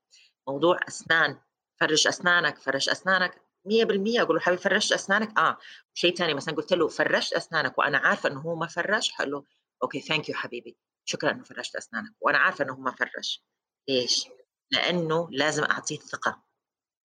موضوع 0.48 0.80
أسنان 0.88 1.38
فرش 1.80 2.08
أسنانك 2.08 2.58
فرش 2.58 2.90
أسنانك 2.90 3.42
100% 3.66 4.22
أقول 4.22 4.36
له 4.36 4.40
حبيبي 4.42 4.62
فرشت 4.62 4.92
أسنانك؟ 4.92 5.40
آه. 5.40 5.58
شيء 5.94 6.16
ثاني 6.16 6.34
مثلا 6.34 6.56
قلت 6.56 6.74
له 6.74 6.88
فرشت 6.88 7.34
أسنانك 7.34 7.78
وأنا 7.78 7.98
عارفة 7.98 8.30
إنه 8.30 8.42
هو 8.42 8.56
ما 8.56 8.68
فرش 8.68 9.12
قال 9.12 9.32
له 9.32 9.44
okay 9.84 10.00
thank 10.00 10.30
you 10.30 10.36
حبيبي. 10.36 10.78
شكرا 11.06 11.32
إنه 11.32 11.44
فرشت 11.44 11.76
أسنانك 11.76 12.12
وأنا 12.22 12.38
عارفة 12.38 12.64
إنه 12.64 12.74
هو 12.74 12.82
ما 12.82 12.92
فرش. 12.92 13.44
ليش؟ 13.90 14.28
لأنه 14.72 15.28
لازم 15.32 15.64
أعطيه 15.64 15.96
الثقة. 15.98 16.44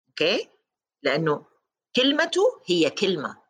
okay؟ 0.09 0.51
لأنه 1.03 1.47
كلمته 1.97 2.63
هي 2.67 2.91
كلمة. 2.91 3.43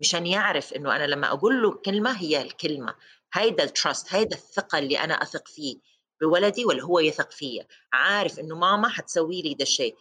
مشان 0.00 0.26
يعرف 0.26 0.72
إنه 0.72 0.96
أنا 0.96 1.06
لما 1.06 1.26
أقول 1.26 1.62
له 1.62 1.74
كلمة 1.74 2.10
هي 2.20 2.42
الكلمة. 2.42 2.94
هيدا 3.34 3.64
ال 3.64 3.72
trust 3.72 4.14
هيدا 4.14 4.36
الثقة 4.36 4.78
اللي 4.78 4.98
أنا 4.98 5.14
أثق 5.22 5.48
فيه 5.48 5.76
بولدي 6.20 6.64
ولا 6.64 6.82
هو 6.82 6.98
يثق 6.98 7.30
فيا. 7.30 7.66
عارف 7.92 8.38
إنه 8.38 8.56
ماما 8.58 8.88
حتسوي 8.88 9.42
لي 9.42 9.54
ده 9.54 9.62
الشيء. 9.62 9.96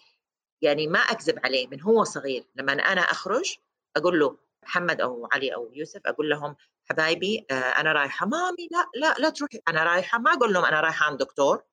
يعني 0.63 0.88
ما 0.88 0.99
أكذب 0.99 1.39
عليه 1.45 1.67
من 1.67 1.82
هو 1.82 2.04
صغير 2.04 2.43
لما 2.56 2.73
أنا 2.73 3.02
أخرج 3.02 3.56
أقول 3.97 4.19
له 4.19 4.38
محمد 4.63 5.02
أو 5.02 5.30
علي 5.34 5.54
أو 5.56 5.71
يوسف 5.73 6.02
أقول 6.06 6.30
لهم 6.30 6.56
حبايبي 6.89 7.45
آه، 7.52 7.54
أنا 7.54 7.91
رايحة. 7.91 8.26
مامي 8.26 8.67
لا 8.71 8.89
لا 8.95 9.13
لا 9.19 9.30
تروحي. 9.30 9.62
أنا 9.67 9.84
رايحة. 9.84 10.19
ما 10.19 10.34
أقول 10.34 10.54
لهم 10.54 10.65
أنا 10.65 10.82
رايحة 10.82 11.06
عند 11.06 11.19
دكتور 11.19 11.63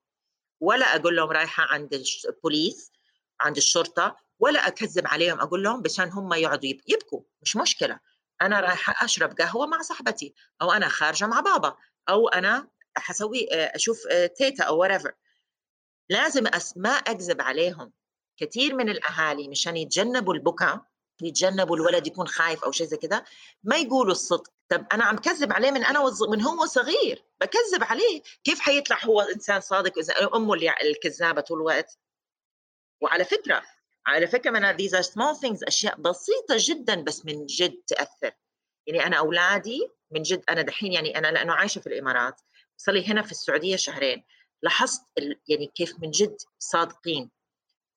ولا 0.61 0.97
أقول 0.97 1.17
لهم 1.17 1.31
رايحة 1.31 1.63
عند 1.63 2.03
البوليس 2.29 2.93
عند 3.41 3.57
الشرطة 3.57 4.17
ولا 4.39 4.67
أكذب 4.67 5.07
عليهم. 5.07 5.41
أقول 5.41 5.63
لهم 5.63 5.83
بشان 5.83 6.09
هم 6.11 6.33
يقعدوا 6.35 6.71
يبكوا. 6.89 7.21
مش 7.43 7.57
مشكلة. 7.57 8.01
أنا 8.43 8.61
رايحة 8.61 9.05
أشرب 9.05 9.33
قهوة 9.41 9.67
مع 9.67 9.83
صاحبتي 9.83 10.35
أو 10.63 10.73
أنا 10.73 10.89
خارجة 10.89 11.27
مع 11.27 11.41
بابا 11.41 11.77
أو 12.09 12.29
أنا 12.29 12.69
حسوي 12.97 13.49
آه، 13.53 13.77
أشوف 13.77 14.07
آه، 14.11 14.27
تيتا 14.27 14.65
أو 14.65 14.89
whatever. 14.89 15.11
لازم 16.11 16.45
ما 16.77 16.91
أكذب 16.91 17.41
عليهم. 17.41 17.93
كثير 18.41 18.75
من 18.75 18.89
الأهالي 18.89 19.49
مشان 19.49 19.77
يتجنبوا 19.77 20.35
البكاء 20.35 20.91
يتجنبوا 21.23 21.77
الولد 21.77 22.07
يكون 22.07 22.29
خايف 22.29 22.65
أو 22.65 22.73
شيء 22.73 22.87
زي 22.87 22.97
كذا 22.97 23.25
ما 23.65 23.77
يقولوا 23.77 24.13
الصدق. 24.13 24.53
طب 24.69 24.87
أنا 24.93 25.05
عم 25.05 25.17
كذب 25.17 25.53
عليه 25.53 25.71
من 25.71 25.85
أنا 25.85 26.01
من 26.29 26.43
هو 26.43 26.67
صغير 26.67 27.25
بكذب 27.41 27.85
عليه. 27.85 28.23
كيف 28.45 28.61
حيطلع 28.61 29.05
هو 29.05 29.21
إنسان 29.21 29.61
صادق 29.61 29.99
إذا 29.99 30.37
أمه 30.37 30.55
اللي 30.55 30.75
الكذابة 30.83 31.41
طول 31.41 31.59
الوقت؟ 31.59 31.99
وعلى 33.01 33.25
فكرة 33.25 33.63
على 34.07 34.27
فكرة 34.27 34.51
من 34.51 34.77
these 34.77 34.93
are 34.93 35.07
small 35.07 35.65
أشياء 35.69 36.01
بسيطة 36.01 36.57
جدا 36.57 37.03
بس 37.03 37.27
من 37.27 37.47
جد 37.47 37.81
تأثر. 37.87 38.33
يعني 38.87 39.07
أنا 39.07 39.17
أولادي 39.17 39.89
من 40.11 40.23
جد 40.23 40.45
أنا 40.49 40.63
دحين 40.63 40.93
يعني 40.93 41.19
أنا 41.19 41.27
لأنه 41.27 41.53
عايشة 41.53 41.81
في 41.81 41.87
الإمارات 41.87 42.41
صار 42.77 42.95
لي 42.95 43.09
هنا 43.09 43.23
في 43.23 43.31
السعودية 43.33 43.77
شهرين 43.77 44.25
لاحظت 44.63 45.03
يعني 45.49 45.67
كيف 45.75 45.95
من 45.99 46.11
جد 46.11 46.37
صادقين. 46.59 47.31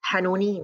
حنونين. 0.04 0.63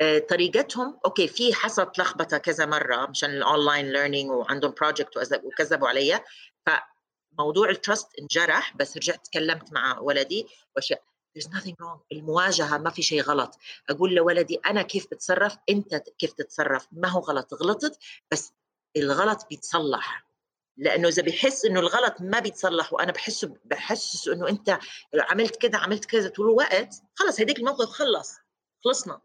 آه، 0.00 0.18
طريقتهم 0.18 1.00
okay 1.06 1.28
في 1.28 1.54
حصلت 1.54 1.98
لخبطة 1.98 2.38
كذا 2.38 2.66
مرة 2.66 3.06
مشان 3.06 3.30
ال 3.30 3.39
online 3.39 3.92
learning 3.92 4.30
وعندهم 4.30 4.74
project 4.80 5.16
وكذبوا 5.44 5.88
علي 5.88 6.20
فموضوع 6.66 7.70
ال 7.70 7.76
trust 7.76 8.08
انجرح 8.20 8.76
بس 8.76 8.96
رجعت 8.96 9.26
تكلمت 9.26 9.72
مع 9.72 9.98
ولدي 9.98 10.46
وأشياء. 10.76 11.02
There's 11.38 11.48
nothing 11.48 11.74
wrong. 11.82 11.98
المواجهة 12.12 12.78
ما 12.78 12.90
في 12.90 13.02
شيء 13.02 13.22
غلط. 13.22 13.58
أقول 13.90 14.14
لولدي 14.14 14.60
أنا 14.66 14.82
كيف 14.82 15.06
بتصرف؟ 15.10 15.56
أنت 15.70 15.94
كيف 16.18 16.32
تتصرف؟ 16.32 16.86
ما 16.92 17.08
هو 17.08 17.20
غلط. 17.20 17.54
غلطت 17.54 17.98
بس 18.30 18.52
الغلط 18.96 19.46
بيتصلح. 19.50 20.31
لأنه 20.76 21.08
إذا 21.08 21.22
بيحس 21.22 21.64
إنه 21.64 21.80
الغلط 21.80 22.20
ما 22.20 22.40
بيتصلح 22.40 22.92
وأنا 22.92 23.12
بحسه 23.12 23.56
بحسس 23.64 24.28
إنه 24.28 24.48
أنت 24.48 24.78
عملت 25.14 25.56
كذا 25.56 25.78
عملت 25.78 26.04
كذا 26.04 26.28
طول 26.28 26.46
الوقت 26.46 26.94
خلص 27.14 27.40
هديك 27.40 27.58
الموقف 27.58 27.88
خلص 27.88 28.38
خلصنا 28.84 29.20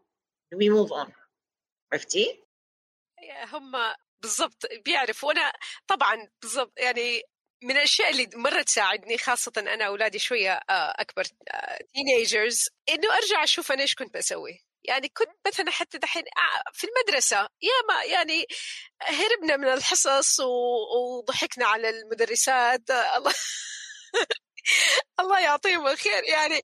we 0.54 0.70
move 0.70 0.92
on 0.92 1.12
عرفتي؟ 1.92 2.44
هم 3.52 3.72
بالضبط 4.22 4.66
بيعرفوا 4.84 5.28
وأنا 5.28 5.52
طبعا 5.86 6.28
بالضبط 6.42 6.72
يعني 6.78 7.22
من 7.62 7.70
الأشياء 7.70 8.10
اللي 8.10 8.30
مرة 8.34 8.62
تساعدني 8.62 9.18
خاصة 9.18 9.52
أنا 9.58 9.84
أولادي 9.84 10.18
شوية 10.18 10.52
آه، 10.52 10.94
أكبر 10.98 11.24
تينيجرز 11.94 12.68
آه، 12.68 12.92
إنه 12.94 13.14
أرجع 13.14 13.44
أشوف 13.44 13.72
أنا 13.72 13.82
إيش 13.82 13.94
كنت 13.94 14.16
بسوي 14.16 14.67
يعني 14.88 15.08
كنت 15.08 15.28
مثلا 15.46 15.70
حتى 15.70 15.98
دحين 15.98 16.22
في 16.72 16.86
المدرسة 16.86 17.36
يا 17.62 17.72
ما 17.88 18.04
يعني 18.04 18.46
هربنا 19.02 19.56
من 19.56 19.68
الحصص 19.68 20.40
وضحكنا 20.40 21.66
على 21.66 21.88
المدرسات 21.88 22.90
الله 22.90 23.34
الله 25.20 25.40
يعطيهم 25.40 25.86
الخير 25.86 26.24
يعني 26.24 26.62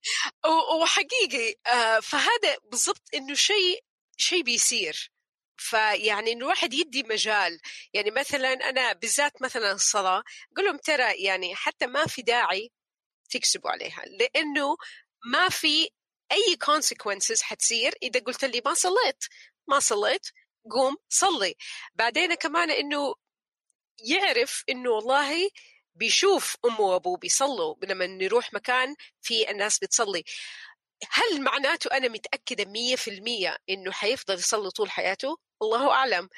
وحقيقي 0.81 1.55
آه، 1.67 2.01
فهذا 2.01 2.57
بالضبط 2.63 3.03
إنه 3.15 3.35
شيء 3.35 3.85
شيء 4.17 4.43
بيصير. 4.43 5.11
فيعني 5.57 6.33
إنه 6.33 6.45
الواحد 6.45 6.75
يدي 6.75 7.03
مجال 7.03 7.61
يعني 7.93 8.11
مثلا 8.11 8.53
أنا 8.53 8.93
بالذات 8.93 9.43
مثلا 9.43 9.73
الصلاة 9.73 10.23
أقول 10.53 10.67
لهم 10.67 10.79
ترى 10.79 11.25
يعني 11.25 11.55
حتى 11.55 11.87
ما 11.87 12.07
في 12.07 12.23
داعي 12.23 12.73
تكسبوا 13.31 13.71
عليها 13.71 14.03
لأنه 14.07 14.77
ما 15.33 15.49
في 15.49 15.91
أي 16.35 16.57
consequences 16.65 17.43
حتصير 17.43 17.95
إذا 18.03 18.21
قلت 18.21 18.45
لي 18.45 18.63
ما 18.65 18.75
صليت؟ 18.75 19.25
ما 19.69 19.81
صليت 19.81 20.27
قوم 20.71 20.97
صلي. 21.09 21.55
بعدين 21.95 22.35
كمان 22.35 22.71
إنه 22.71 23.15
يعرف 24.05 24.65
إنه 24.69 24.91
والله 24.91 25.51
بيشوف 25.95 26.57
أمه 26.65 26.81
وأبوه 26.81 27.17
بيصلوا 27.17 27.75
لما 27.83 28.07
نروح 28.07 28.53
مكان 28.53 28.97
في 29.23 29.51
الناس 29.51 29.79
بتصلي. 29.79 30.25
هل 31.11 31.43
معناته 31.43 31.97
أنا 31.97 32.09
متأكدة 32.09 32.65
مية 32.65 32.97
في 32.97 33.11
المية 33.11 33.59
إنه 33.71 33.93
حيفضل 33.93 34.35
يصلي 34.35 34.71
طول 34.71 34.91
حياته؟ 34.91 35.39
الله 35.63 35.91
أعلم. 35.91 36.29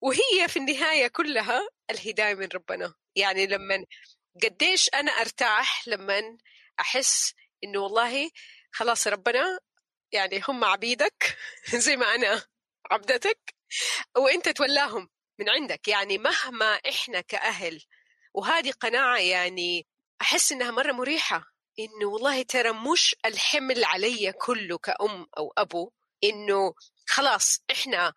وهي 0.00 0.48
في 0.48 0.56
النهاية 0.58 1.06
كلها 1.08 1.68
الهداية 1.90 2.34
من 2.34 2.48
ربنا. 2.54 2.94
يعني 3.16 3.46
لما 3.46 3.84
قديش 4.42 4.90
أنا 4.94 5.10
أرتاح 5.12 5.88
لما 5.88 6.38
أحس 6.80 7.34
إنه 7.64 7.80
والله 7.80 8.30
خلاص 8.74 9.06
ربنا 9.06 9.58
يعني 10.12 10.42
هم 10.48 10.64
عبيدك 10.64 11.38
زي 11.86 11.96
ما 11.96 12.14
أنا 12.14 12.42
عبدتك 12.90 13.54
وأنت 14.16 14.48
تولاهم 14.48 15.08
من 15.38 15.48
عندك. 15.48 15.88
يعني 15.88 16.18
مهما 16.18 16.74
إحنا 16.88 17.20
كأهل 17.20 17.82
وهذه 18.34 18.70
قناعة 18.70 19.18
يعني 19.18 19.86
أحس 20.20 20.52
إنها 20.52 20.70
مرة 20.70 20.92
مريحة. 20.92 21.44
إنه 21.78 22.06
والله 22.06 22.42
ترى 22.42 22.72
مش 22.72 23.16
الحمل 23.26 23.84
علي 23.84 24.32
كله 24.32 24.78
كأم 24.78 25.26
أو 25.38 25.52
أبو 25.58 25.90
إنه 26.24 26.74
خلاص 27.08 27.60
إحنا 27.70 28.12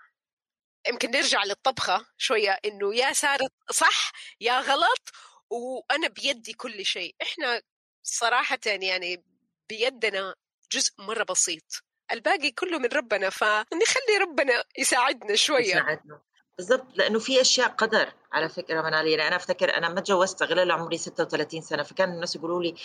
يمكن 0.88 1.12
نرجع 1.12 1.43
للطبخة 1.43 2.06
شوية 2.17 2.60
إنه 2.65 2.96
يا 2.96 3.13
صارت 3.13 3.52
صح 3.72 4.12
يا 4.41 4.60
غلط 4.60 5.12
وأنا 5.50 6.08
بيدي 6.08 6.54
كل 6.54 6.86
شيء. 6.86 7.15
إحنا 7.22 7.62
صراحة 8.04 8.60
يعني 8.65 9.24
بيدنا 9.70 10.36
جزء 10.71 10.93
مرة 10.99 11.23
بسيط. 11.23 11.84
الباقي 12.12 12.51
كله 12.51 12.80
من 12.80 12.89
ربنا 12.93 13.30
فنخلي 13.30 14.17
ربنا 14.21 14.63
يساعدنا 14.77 15.36
شوية. 15.36 15.60
يساعدنا. 15.62 16.21
بالضبط 16.58 16.97
لأنه 16.97 17.19
في 17.19 17.41
أشياء 17.41 17.67
قدر 17.67 18.13
على 18.32 18.49
فكرة 18.49 18.82
منالي 18.82 19.12
يعني 19.12 19.27
أنا 19.27 19.36
أفتكر 19.36 19.77
أنا 19.77 19.89
ما 19.89 20.01
تجوزت 20.01 20.43
غير 20.43 20.71
عمري 20.71 20.97
36 20.97 21.62
سنة 21.62 21.84
فكان 21.84 22.10
الناس 22.13 22.36
يقولوا 22.36 22.63
لي 22.63 22.75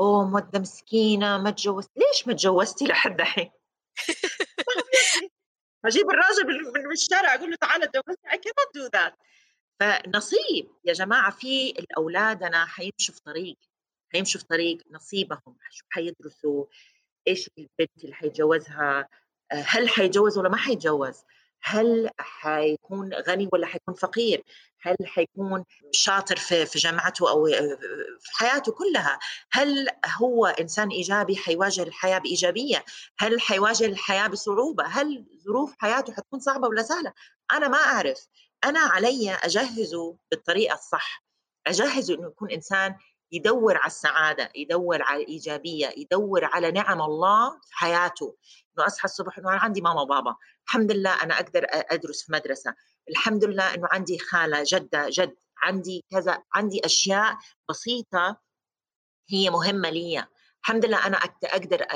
أوه 0.00 0.28
مودة 0.28 0.58
مسكينة 0.58 1.38
ما 1.38 1.50
تجوزت. 1.50 1.90
ليش 1.96 2.26
ما 2.26 2.32
تجوزتي 2.32 2.84
لحد 2.84 3.20
الحين؟ 3.20 3.50
أجيب 5.84 6.10
الراجل 6.10 6.72
من 6.74 6.92
الشارع 6.92 7.34
أقول 7.34 7.50
له 7.50 7.56
تعال 7.56 7.80
تجوزني 7.80 8.30
I 8.30 8.36
cannot 8.36 8.70
do 8.76 8.98
that. 8.98 9.12
فنصيب 9.80 10.70
يا 10.84 10.92
جماعة 10.92 11.30
في 11.30 11.74
اولادنا 11.96 12.66
حيمشوا 12.66 13.14
في 13.14 13.20
طريق 13.20 13.56
حيمشوا 14.12 14.40
في 14.40 14.46
طريق 14.46 14.78
نصيبهم 14.90 15.56
حيدرسوا. 15.90 16.64
إيش 17.28 17.50
البنت 17.58 18.04
اللي 18.04 18.14
حيتجوزها 18.14 19.08
هل 19.52 19.88
حيتجوز 19.88 20.38
ولا 20.38 20.48
ما 20.48 20.56
حيتجوز؟ 20.56 21.24
هل 21.62 22.10
حيكون 22.18 23.14
غني 23.14 23.48
ولا 23.52 23.66
حيكون 23.66 23.94
فقير؟ 23.94 24.44
هل 24.82 24.96
حيكون 25.04 25.64
شاطر 25.92 26.36
في 26.36 26.66
في 26.66 26.78
جامعته 26.78 27.30
أو 27.30 27.46
في 28.20 28.32
حياته 28.32 28.72
كلها؟ 28.72 29.18
هل 29.52 29.88
هو 30.06 30.46
إنسان 30.46 30.88
إيجابي 30.88 31.36
حيواجه 31.36 31.82
الحياة 31.82 32.18
بإيجابية؟ 32.18 32.84
هل 33.18 33.40
حيواجه 33.40 33.86
الحياة 33.86 34.26
بصعوبة؟ 34.26 34.84
هل 34.84 35.24
ظروف 35.44 35.74
حياته 35.78 36.12
حتكون 36.12 36.40
صعبة 36.40 36.68
ولا 36.68 36.82
سهلة؟ 36.82 37.12
أنا 37.52 37.68
ما 37.68 37.78
أعرف. 37.78 38.26
أنا 38.64 38.80
علي 38.80 39.34
أجهزه 39.34 40.16
بالطريقة 40.30 40.74
الصح. 40.74 41.24
أجهزه 41.66 42.14
إنه 42.14 42.26
يكون 42.26 42.50
إنسان 42.50 42.94
يدور 43.32 43.76
على 43.76 43.86
السعادة 43.86 44.50
يدور 44.54 45.02
على 45.02 45.22
الإيجابية 45.22 45.94
يدور 45.96 46.44
على 46.44 46.70
نعم 46.70 47.02
الله 47.02 47.50
في 47.50 47.74
حياته. 47.74 48.36
إنه 48.78 48.86
أصحى 48.86 49.04
الصبح 49.04 49.38
إنه 49.38 49.48
أنا 49.48 49.58
عندي 49.58 49.80
ماما 49.80 50.00
وبابا 50.00 50.36
الحمد 50.66 50.92
لله 50.92 51.22
أنا 51.22 51.34
أقدر 51.34 51.66
أدرس 51.72 52.22
في 52.22 52.32
مدرسة. 52.32 52.74
الحمد 53.10 53.44
لله 53.44 53.74
إنه 53.74 53.88
عندي 53.90 54.18
خالة 54.18 54.62
جدة 54.66 55.06
جد 55.10 55.36
عندي 55.62 56.04
كذا 56.10 56.42
عندي 56.54 56.80
أشياء 56.84 57.36
بسيطة 57.68 58.40
هي 59.30 59.50
مهمة 59.50 59.90
لي 59.90 60.26
الحمد 60.60 60.84
لله 60.84 61.06
أنا 61.06 61.16
أقدر 61.44 61.86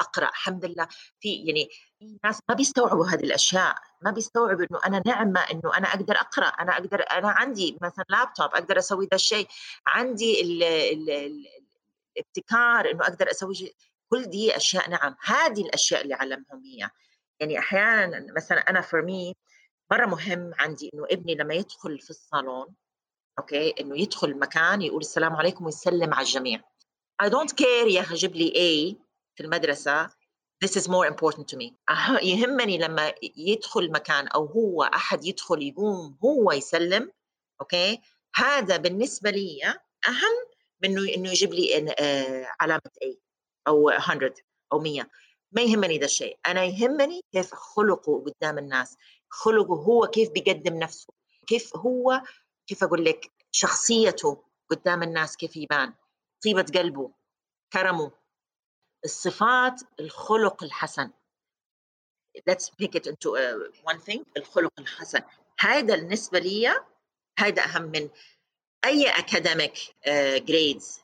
أقرأ. 0.00 0.28
الحمد 0.28 0.64
لله 0.64 0.88
في 1.20 1.34
يعني 1.34 1.68
ناس 2.24 2.40
ما 2.48 2.54
بيستوعبوا 2.54 3.06
هذه 3.06 3.24
الأشياء. 3.24 3.76
ما 4.04 4.10
بيستوعبوا 4.10 4.66
إنه 4.70 4.80
أنا 4.86 5.02
نعمة 5.06 5.40
إنه 5.40 5.76
أنا 5.78 5.88
أقدر 5.88 6.16
أقرأ 6.16 6.46
أنا 6.46 6.72
أقدر 6.72 7.02
أنا 7.02 7.28
عندي 7.30 7.78
مثلا 7.82 8.04
لابتوب 8.08 8.46
أقدر 8.46 8.78
أسوي 8.78 9.06
ذا 9.06 9.14
الشيء 9.14 9.48
عندي 9.86 10.40
ال 10.42 10.62
ال 10.62 11.46
الابتكار 12.16 12.90
إنه 12.90 13.02
أقدر 13.02 13.30
أسوي 13.30 13.54
شيء. 13.54 13.74
كل 14.08 14.24
دي 14.24 14.56
أشياء 14.56 14.90
نعم 14.90 15.16
هذه 15.24 15.62
الأشياء 15.62 16.02
اللي 16.02 16.14
علمهم 16.14 16.62
هي 16.64 16.90
يعني 17.40 17.58
أحيانا 17.58 18.26
مثلا 18.36 18.58
أنا 18.70 18.80
for 18.80 19.02
me 19.02 19.34
مرة 19.90 20.06
مهم 20.06 20.50
عندي 20.58 20.90
إنه 20.94 21.06
ابني 21.10 21.34
لما 21.34 21.54
يدخل 21.54 21.98
في 21.98 22.10
الصالون 22.10 22.74
okay 23.38 23.74
إنه 23.80 24.00
يدخل 24.00 24.38
مكان 24.38 24.82
يقول 24.82 25.00
السلام 25.00 25.36
عليكم 25.36 25.64
ويسلم 25.64 26.14
على 26.14 26.26
الجميع. 26.26 26.60
I 27.22 27.26
don't 27.26 27.52
care 27.52 27.88
يا 27.88 28.02
جيب 28.02 28.36
لي 28.36 28.48
A 28.50 28.96
في 29.36 29.42
المدرسة 29.42 30.10
this 30.62 30.76
is 30.76 30.88
more 30.88 31.06
important 31.06 31.48
to 31.48 31.56
me. 31.56 31.74
يهمني 32.22 32.78
لما 32.78 33.14
يدخل 33.36 33.92
مكان 33.92 34.28
أو 34.28 34.46
هو 34.46 34.82
أحد 34.82 35.24
يدخل 35.24 35.62
يقوم 35.62 36.18
هو 36.24 36.52
يسلم 36.52 37.12
okay؟ 37.60 38.00
هذا 38.34 38.76
بالنسبة 38.76 39.30
لي 39.30 39.64
أهم 40.08 40.46
منه 40.82 41.14
إنه 41.14 41.30
يجيب 41.30 41.52
لي 41.54 41.94
آه، 41.98 42.46
علامة 42.60 42.90
A 43.04 43.16
أو 43.68 43.84
100 43.86 44.34
أو 44.72 44.78
100 44.78 45.10
ما 45.52 45.62
يهمني 45.62 45.98
ذا 45.98 46.04
الشيء. 46.04 46.38
أنا 46.46 46.64
يهمني 46.64 47.20
كيف 47.32 47.54
خلقه 47.54 48.24
قدام 48.26 48.58
الناس. 48.58 48.96
خلقه 49.28 49.74
هو 49.74 50.06
كيف 50.06 50.30
بيقدم 50.30 50.74
نفسه. 50.74 51.12
كيف 51.46 51.76
هو 51.76 52.22
كيف 52.66 52.84
أقول 52.84 53.04
لك 53.04 53.30
شخصيته 53.50 54.42
قدام 54.70 55.02
الناس 55.02 55.36
كيف 55.36 55.56
يبان. 55.56 55.94
طيبة 56.44 56.66
قلبه 56.74 57.12
كرمه. 57.72 58.21
الصفات 59.04 59.80
الخلق 60.00 60.64
الحسن. 60.64 61.10
Let's 62.50 62.70
pick 62.70 62.94
it 62.94 63.06
into 63.06 63.36
uh, 63.36 63.58
one 63.84 63.98
thing 63.98 64.24
الخلق 64.36 64.72
الحسن. 64.78 65.20
هذا 65.60 65.96
بالنسبة 65.96 66.38
لي 66.38 66.74
هذا 67.38 67.64
أهم 67.64 67.82
من 67.82 68.08
أي 68.84 69.08
academic 69.08 69.74
grades 70.46 71.02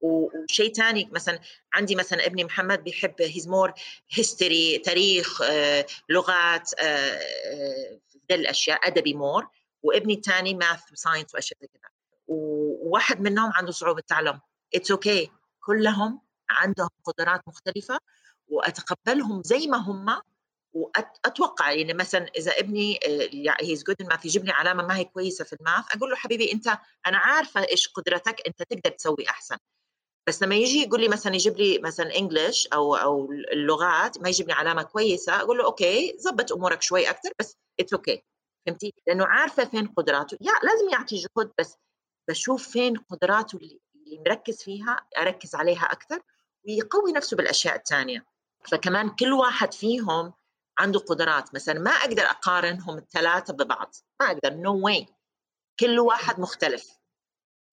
وشيء 0.00 0.72
ثاني 0.72 1.08
مثلا 1.12 1.40
عندي 1.74 1.96
مثلا 1.96 2.26
ابني 2.26 2.44
محمد 2.44 2.84
بيحب 2.84 3.22
he's 3.22 3.48
more 3.48 3.72
history 4.10 4.78
تاريخ 4.78 5.42
آه، 5.42 5.86
لغات 6.08 6.70
آه، 6.78 6.84
آه، 6.84 7.98
الأشياء 8.30 8.88
أدبي 8.88 9.14
more 9.14 9.48
وابني 9.82 10.14
الثاني 10.14 10.54
math 10.54 10.92
و 10.92 10.97
science 10.97 11.34
وأشياء 11.34 11.58
زي 11.60 11.66
كذا. 11.66 11.90
وواحد 12.28 13.20
منهم 13.20 13.52
عنده 13.54 13.72
صعوبة 13.72 14.00
تعلم 14.00 14.40
it's 14.74 14.90
okay 14.90 15.26
okay. 15.26 15.30
كلهم 15.60 16.20
عندهم 16.50 16.88
قدرات 17.04 17.40
مختلفة 17.48 17.98
وأتقبلهم 18.48 19.42
زي 19.42 19.66
ما 19.66 19.76
هم 19.76 20.20
واتوقع 20.72 21.72
يعني 21.72 21.94
مثلا 21.94 22.26
إذا 22.38 22.52
ابني 22.58 23.00
he's 23.60 23.84
good 23.84 24.02
math 24.02 24.26
يجيب 24.26 24.44
لي 24.44 24.52
علامة 24.52 24.86
ما 24.86 24.96
هي 24.96 25.04
كويسة 25.04 25.44
في 25.44 25.52
ال 25.52 25.58
math 25.58 25.84
أقول 25.96 26.10
له 26.10 26.16
حبيبي 26.16 26.52
أنت 26.52 26.66
أنا 27.06 27.18
عارفة 27.18 27.60
إيش 27.60 27.88
قدرتك 27.88 28.42
أنت 28.46 28.62
تقدر 28.62 28.90
تسوي 28.90 29.28
أحسن 29.28 29.56
بس 30.26 30.42
لما 30.42 30.54
يجي 30.54 30.82
يقول 30.82 31.00
لي 31.00 31.08
مثلا 31.08 31.34
يجيب 31.34 31.56
لي 31.56 31.78
مثلا 31.78 32.16
English 32.16 32.66
أو 32.66 32.96
أو 32.96 33.32
اللغات 33.32 34.18
ما 34.22 34.28
يجيب 34.28 34.48
لي 34.48 34.52
علامة 34.52 34.82
كويسة 34.82 35.40
أقول 35.40 35.58
له 35.58 35.64
okay 35.64 36.16
ظبط 36.20 36.52
أمورك 36.52 36.82
شوي 36.82 37.10
أكثر 37.10 37.30
بس 37.40 37.56
it's 37.80 37.92
okay. 37.92 38.22
فهمتي؟ 38.66 38.94
لأنه 39.06 39.26
عارفة 39.26 39.64
فين 39.64 39.86
قدراته 39.86 40.38
يا 40.40 40.52
لازم 40.62 40.88
يعطي 40.92 41.16
جهد 41.16 41.52
بس 41.58 41.76
بشوف 42.28 42.68
فين 42.68 42.96
قدراته 42.96 43.56
اللي 43.56 43.80
مركز 44.26 44.62
فيها 44.62 45.06
أركز 45.18 45.54
عليها 45.54 45.84
أكثر 45.84 46.22
ويقوي 46.66 47.12
نفسه 47.12 47.36
بالأشياء 47.36 47.76
الثانية 47.76 48.24
فكمان 48.70 49.10
كل 49.10 49.32
واحد 49.32 49.74
فيهم 49.74 50.32
عنده 50.78 51.00
قدرات. 51.00 51.54
مثلا 51.54 51.80
ما 51.80 51.90
أقدر 51.90 52.22
أقارنهم 52.22 52.98
الثلاثه 52.98 53.52
ببعض. 53.52 53.94
ما 54.20 54.26
أقدر. 54.26 54.54
نو 54.54 54.80
no 54.80 54.84
واي 54.84 55.06
كل 55.80 55.98
واحد 55.98 56.40
مختلف. 56.40 56.88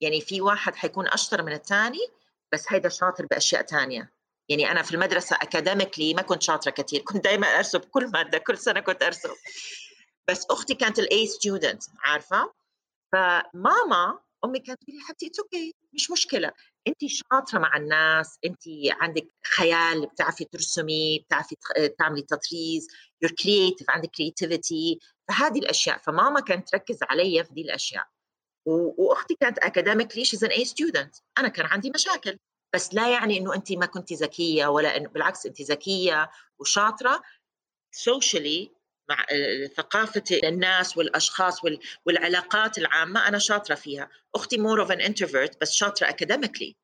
يعني 0.01 0.21
في 0.21 0.41
واحد 0.41 0.75
حيكون 0.75 1.07
أشطر 1.07 1.43
من 1.43 1.53
الثاني 1.53 2.07
بس 2.53 2.65
هيدا 2.69 2.89
شاطر 2.89 3.25
بأشياء 3.25 3.61
تانية. 3.61 4.13
يعني 4.49 4.71
أنا 4.71 4.81
في 4.81 4.93
المدرسة 4.93 5.35
academically 5.35 6.13
ما 6.13 6.21
كنت 6.21 6.41
شاطرة 6.41 6.71
كثير 6.71 7.01
كنت 7.01 7.23
دائما 7.23 7.47
أرسم 7.47 7.79
كل 7.79 8.07
مادة. 8.07 8.37
كل 8.37 8.57
سنة 8.57 8.79
كنت 8.79 9.03
أرسم. 9.03 9.29
بس 10.29 10.45
أختي 10.49 10.73
كانت 10.73 10.99
ال 10.99 11.27
A 11.27 11.34
student 11.34 11.83
عارفة؟ 11.99 12.53
فماما 13.11 14.19
أمي 14.45 14.59
كانت 14.59 14.81
تقول 14.81 14.95
لي 14.95 15.01
حبيبتي 15.01 15.27
it's 15.27 15.39
okay 15.39 15.75
مش 15.93 16.11
مشكلة. 16.11 16.51
انت 16.87 17.05
شاطرة 17.05 17.59
مع 17.59 17.77
الناس 17.77 18.39
انت 18.45 18.61
عندك 19.01 19.27
خيال 19.55 20.05
بتعرفي 20.05 20.45
ترسمي 20.45 21.19
بتعرفي 21.19 21.55
تعملي 21.99 22.21
تطريز 22.21 22.87
you're 23.21 23.31
creative 23.31 23.89
عندك 23.89 24.09
creativity 24.09 24.99
فهذه 25.27 25.59
الأشياء 25.59 25.97
فماما 25.97 26.39
كانت 26.39 26.69
تركز 26.69 26.99
علي 27.03 27.43
في 27.43 27.53
دي 27.53 27.61
الأشياء. 27.61 28.05
وأختي 28.65 29.35
كانت 29.41 29.57
academically 29.59 30.25
she's 30.25 30.43
an 30.43 30.49
A 30.49 30.65
student 30.65 31.15
أنا 31.37 31.47
كان 31.47 31.65
عندي 31.65 31.91
مشاكل 31.95 32.37
بس 32.75 32.93
لا 32.93 33.11
يعني 33.13 33.37
إنه 33.37 33.55
انت 33.55 33.71
ما 33.71 33.85
كنت 33.85 34.13
ذكية 34.13 34.67
ولا 34.67 34.97
إنه 34.97 35.09
بالعكس 35.09 35.45
انت 35.45 35.61
ذكية 35.61 36.29
وشاطرة. 36.59 37.21
socially 37.91 38.71
مع 39.09 39.25
آه، 39.31 39.67
ثقافة 39.67 40.23
الناس 40.43 40.97
والأشخاص 40.97 41.59
والعلاقات 42.05 42.77
العامة 42.77 43.27
أنا 43.27 43.37
شاطرة 43.37 43.75
فيها. 43.75 44.09
أختي 44.35 44.57
more 44.57 44.81
of 44.81 44.91
an 44.91 45.01
introvert 45.01 45.61
بس 45.61 45.71
شاطرة 45.71 46.09
academically 46.09 46.75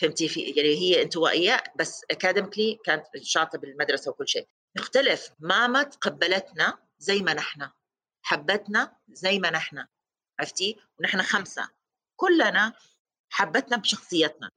فهمتي؟ 0.00 0.28
في 0.28 0.40
يعني 0.40 0.74
هي 0.74 1.02
انطوائية 1.02 1.62
بس 1.76 2.04
academically 2.10 2.78
كانت 2.84 3.04
شاطرة 3.22 3.58
بالمدرسة 3.58 4.10
وكل 4.10 4.28
شيء. 4.28 4.48
نختلف. 4.76 5.30
ماما 5.40 5.82
تقبلتنا 5.82 6.78
زي 6.98 7.18
ما 7.22 7.34
نحن. 7.34 7.68
حبتنا 8.22 8.96
زي 9.08 9.38
ما 9.38 9.50
نحن. 9.50 9.86
عرفتي؟ 10.40 10.76
ونحن 10.98 11.22
خمسة. 11.22 11.68
كلنا 12.16 12.72
حبتنا 13.30 13.76
بشخصيتنا. 13.76 14.50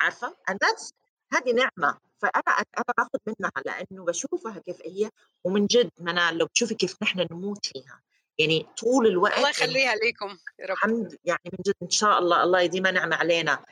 عارفة؟ 0.00 0.36
And 0.50 0.54
that's 0.54 0.90
هذه 1.32 1.52
نعمة. 1.52 1.98
فأنا 2.24 2.64
أنا 2.78 2.84
باخذ 2.98 3.18
منها 3.26 3.52
لأنه 3.66 4.04
بشوفها 4.04 4.58
كيف 4.58 4.76
هي 4.84 5.10
ومن 5.44 5.66
جد 5.66 5.90
منال 5.98 6.38
لو 6.38 6.46
بتشوفي 6.46 6.74
كيف 6.74 6.96
نحن 7.02 7.26
نموت 7.30 7.66
فيها. 7.66 8.02
يعني 8.38 8.66
طول 8.78 9.06
الوقت 9.06 9.36
الله 9.36 9.50
يخليها 9.50 9.84
يعني 9.84 10.00
ليكم 10.00 10.38
يا 10.58 10.66
رب. 10.66 10.70
الحمد 10.70 11.18
يعني 11.24 11.40
من 11.52 11.58
جد 11.66 11.74
إن 11.82 11.90
شاء 11.90 12.18
الله 12.18 12.42
الله 12.42 12.60
يديمها 12.60 12.92
نعمه 12.92 13.16
علينا. 13.16 13.64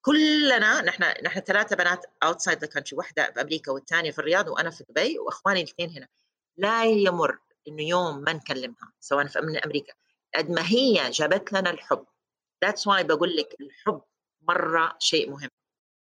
كلنا 0.00 0.80
نحن 0.80 1.04
نحن 1.24 1.40
ثلاثة 1.40 1.76
بنات 1.76 2.06
outside 2.22 2.58
the 2.58 2.66
country 2.66 2.96
واحدة 2.96 3.30
بامريكا 3.30 3.72
والثانية 3.72 4.10
في 4.10 4.18
الرياض 4.18 4.48
وأنا 4.48 4.70
في 4.70 4.84
دبي 4.88 5.18
وأخواني 5.18 5.60
الاثنين 5.62 5.90
هنا. 5.90 6.08
لا 6.56 6.84
يمر 6.84 7.38
إنه 7.68 7.82
يوم 7.82 8.18
ما 8.18 8.32
نكلمها 8.32 8.92
سواء 9.00 9.26
في 9.26 9.40
من 9.40 9.56
أمريكا. 9.56 9.92
قد 10.34 10.50
ما 10.50 10.62
هي 10.66 11.10
جابت 11.10 11.52
لنا 11.52 11.70
الحب. 11.70 12.04
that's 12.64 12.86
why 12.86 13.04
بقول 13.04 13.36
لك 13.36 13.56
الحب 13.60 14.02
مرة 14.48 14.96
شيء 14.98 15.30
مهم. 15.30 15.48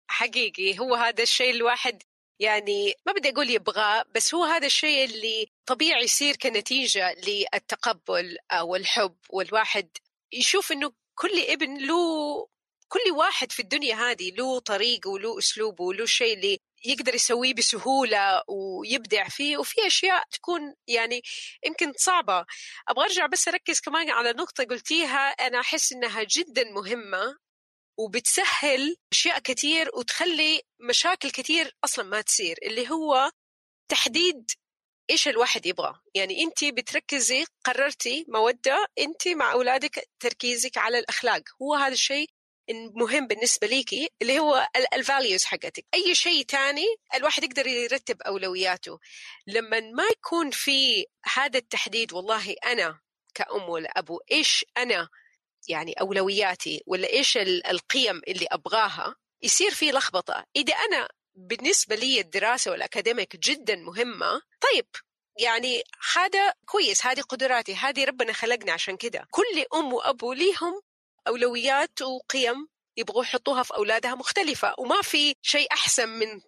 حقيقي 0.07 0.79
هو 0.79 0.95
هذا 0.95 1.23
الشيء 1.23 1.51
الواحد 1.55 2.03
يعني 2.39 2.93
ما 3.05 3.13
بدي 3.13 3.29
أقول 3.29 3.49
يبغاه 3.49 4.05
بس 4.15 4.33
هو 4.33 4.43
هذا 4.43 4.65
الشيء 4.65 5.05
اللي 5.05 5.47
طبيعي 5.65 6.03
يصير 6.03 6.35
كنتيجة 6.35 7.13
للتقبل 7.13 8.37
أو 8.51 8.75
الحب 8.75 9.15
والواحد 9.29 9.89
يشوف 10.33 10.71
إنه 10.71 10.91
كل 11.15 11.39
ابن 11.49 11.77
له 11.87 12.47
كل 12.87 13.11
واحد 13.11 13.51
في 13.51 13.61
الدنيا 13.61 13.95
هذه 13.95 14.31
له 14.31 14.59
طريقه 14.59 15.09
وله 15.09 15.37
اسلوبه 15.37 15.83
وله 15.83 16.05
شيء 16.05 16.33
اللي 16.37 16.59
يقدر 16.85 17.15
يسويه 17.15 17.53
بسهولة 17.53 18.43
ويبدع 18.47 19.27
فيه 19.27 19.57
وفي 19.57 19.87
أشياء 19.87 20.23
تكون 20.31 20.75
يعني 20.87 21.21
يمكن 21.65 21.93
صعبة. 21.97 22.45
أبغى 22.89 23.05
أرجع 23.05 23.25
بس 23.25 23.47
أركز 23.47 23.79
كمان 23.79 24.09
على 24.09 24.31
نقطة 24.31 24.63
قلتيها 24.63 25.29
أنا 25.29 25.59
أحس 25.59 25.93
إنها 25.93 26.23
جدا 26.23 26.63
مهمة. 26.71 27.37
وبتسهل 27.97 28.95
أشياء 29.11 29.39
كثير 29.39 29.89
وتخلي 29.93 30.61
مشاكل 30.79 31.31
كثير 31.31 31.75
أصلا 31.83 32.05
ما 32.05 32.21
تصير 32.21 32.57
اللي 32.63 32.89
هو 32.89 33.31
تحديد 33.89 34.51
إيش 35.09 35.27
الواحد 35.27 35.65
يبغى. 35.65 35.95
يعني 36.15 36.43
انت 36.43 36.63
بتركزي 36.63 37.45
قررتي 37.63 38.25
مودة 38.27 38.87
انت 38.99 39.27
مع 39.27 39.51
أولادك 39.51 40.09
تركيزك 40.19 40.77
على 40.77 40.99
الأخلاق. 40.99 41.41
هو 41.61 41.75
هذا 41.75 41.93
الشيء 41.93 42.29
مهم 42.95 43.27
بالنسبة 43.27 43.67
ليكي 43.67 44.09
اللي 44.21 44.39
هو 44.39 44.67
الفاليوز 44.93 45.43
حقتك. 45.43 45.85
أي 45.93 46.15
شيء 46.15 46.45
تاني 46.45 46.85
الواحد 47.15 47.43
يقدر 47.43 47.67
يرتب 47.67 48.21
أولوياته. 48.21 48.99
لما 49.47 49.79
ما 49.79 50.03
يكون 50.11 50.51
في 50.51 51.05
هذا 51.33 51.57
التحديد 51.57 52.13
والله 52.13 52.55
أنا 52.65 52.99
كأم 53.33 53.69
ولا 53.69 53.89
أبو 53.89 54.19
إيش 54.31 54.65
أنا 54.77 55.09
يعني 55.67 55.93
أولوياتي 55.93 56.83
ولا 56.87 57.09
إيش 57.09 57.37
القيم 57.37 58.21
اللي 58.27 58.47
أبغاها 58.51 59.15
يصير 59.41 59.71
في 59.71 59.91
لخبطة. 59.91 60.45
إذا 60.55 60.73
أنا 60.73 61.07
بالنسبة 61.35 61.95
لي 61.95 62.19
الدراسة 62.21 62.71
والأكاديميك 62.71 63.35
جدا 63.35 63.75
مهمة 63.75 64.41
طيب 64.61 64.87
يعني 65.39 65.83
هذا 66.15 66.53
كويس 66.65 67.05
هذه 67.05 67.21
قدراتي 67.21 67.75
هذه 67.75 68.05
ربنا 68.05 68.33
خلقنا 68.33 68.71
عشان 68.71 68.97
كده. 68.97 69.27
كل 69.31 69.65
أم 69.73 69.93
وأبو 69.93 70.33
ليهم 70.33 70.81
أولويات 71.27 72.01
وقيم 72.01 72.67
يبغوا 72.97 73.23
يحطوها 73.23 73.63
في 73.63 73.73
أولادها 73.75 74.15
مختلفة 74.15 74.75
وما 74.77 75.01
في 75.01 75.35
شيء 75.41 75.67
أحسن 75.71 76.09
من 76.09 76.41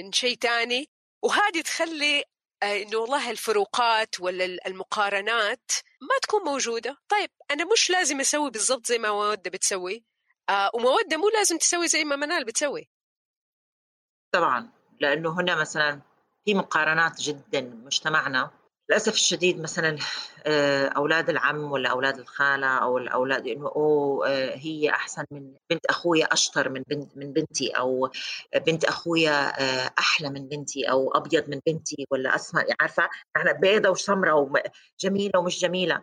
من 0.00 0.12
شيء 0.12 0.36
تاني. 0.36 0.90
وهذه 1.22 1.60
تخلي 1.60 2.24
آه، 2.62 2.82
إنه 2.82 2.98
والله 2.98 3.30
الفروقات 3.30 4.20
ولا 4.20 4.44
المقارنات 4.66 5.70
ما 6.02 6.18
تكون 6.22 6.42
موجودة. 6.42 6.96
طيب 7.08 7.30
أنا 7.50 7.64
مش 7.72 7.90
لازم 7.90 8.20
أسوي 8.20 8.50
بالضبط 8.50 8.86
زي 8.86 8.98
ما 8.98 9.10
مودة 9.12 9.50
بتسوي. 9.50 10.04
آه 10.48 10.70
ومودة 10.74 11.16
مو 11.16 11.28
لازم 11.28 11.58
تسوي 11.58 11.88
زي 11.88 12.04
ما 12.04 12.16
منال 12.16 12.44
بتسوي. 12.44 12.90
طبعا 14.32 14.72
لأنه 15.00 15.40
هنا 15.40 15.54
مثلا 15.54 16.00
في 16.44 16.54
مقارنات 16.54 17.20
جدا 17.20 17.60
مجتمعنا. 17.60 18.50
للأسف 18.92 19.14
الشديد 19.14 19.60
مثلا 19.60 19.96
آه، 20.46 20.86
أولاد 20.88 21.30
العم 21.30 21.72
ولا 21.72 21.88
أولاد 21.88 22.18
الخالة 22.18 22.66
أو 22.66 22.98
الأولاد 22.98 23.46
إنه 23.46 23.66
أوه 23.66 24.28
آه، 24.28 24.56
هي 24.56 24.90
أحسن 24.90 25.24
من 25.30 25.54
بنت 25.70 25.86
أخويا 25.86 26.24
أشطر 26.24 26.68
من 26.68 26.82
بنت 26.88 27.16
من 27.16 27.32
بنتي 27.32 27.70
أو 27.70 28.10
بنت 28.66 28.84
أخويا 28.84 29.60
آه، 29.62 29.90
أحلى 29.98 30.30
من 30.30 30.48
بنتي 30.48 30.90
أو 30.90 31.10
أبيض 31.10 31.48
من 31.48 31.60
بنتي 31.66 32.06
ولا 32.10 32.34
أسمر 32.34 32.64
عارفة؟ 32.80 33.08
إحنا 33.36 33.52
بيضة 33.52 33.90
وسمراء 33.90 34.50
وجميله 35.00 35.38
ومش 35.40 35.60
جميلة. 35.60 36.02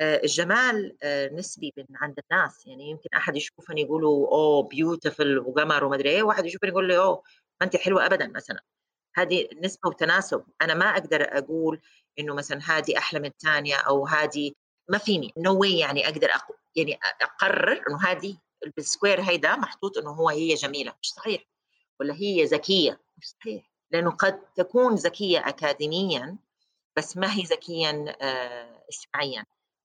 الجمال 0.00 0.96
نسبي 1.32 1.72
من 1.76 1.96
عند 1.96 2.14
الناس. 2.32 2.66
يعني 2.66 2.90
يمكن 2.90 3.08
أحد 3.16 3.36
يشوفني 3.36 3.80
يقولوا 3.82 4.28
oh 4.28 4.62
beautiful 4.68 5.38
وقمر 5.38 5.84
ومدري 5.84 6.10
إيه 6.10 6.22
واحد 6.22 6.46
يشوفني 6.46 6.70
يقول 6.70 6.88
لي 6.88 6.98
oh 6.98 7.22
ما 7.60 7.66
انت 7.66 7.76
حلوة 7.76 8.06
ابدا 8.06 8.26
مثلا. 8.26 8.60
هذه 9.16 9.48
نسبة 9.62 9.88
وتناسب. 9.88 10.44
أنا 10.62 10.74
ما 10.74 10.86
أقدر 10.86 11.22
أقول 11.38 11.80
إنه 12.18 12.34
مثلا 12.34 12.60
هذه 12.64 12.98
أحلى 12.98 13.20
من 13.20 13.26
الثانية 13.26 13.76
أو 13.76 14.06
هذه 14.06 14.52
ما 14.88 14.98
فيني 14.98 15.32
no 15.38 15.64
no 15.64 15.66
يعني 15.66 16.08
أقدر 16.08 16.30
أقو 16.34 16.54
يعني 16.76 16.98
أقرر 17.22 17.84
إنه 17.88 18.02
هذه 18.02 18.36
ال 18.78 18.84
square 18.84 19.20
هيدا 19.20 19.56
محطوط 19.56 19.98
إنه 19.98 20.10
هو 20.10 20.28
هي 20.28 20.54
جميلة. 20.54 20.94
مش 21.02 21.12
صحيح. 21.12 21.42
ولا 22.00 22.14
هي 22.14 22.44
ذكية. 22.44 23.00
مش 23.18 23.26
صحيح. 23.40 23.70
لأنه 23.90 24.10
قد 24.10 24.40
تكون 24.54 24.94
ذكية 24.94 25.48
اكاديميا 25.48 26.36
بس 26.96 27.16
ما 27.16 27.32
هي 27.34 27.42
ذكيا 27.42 28.16
آه، 28.20 28.82
اجتماعيا. 28.88 29.44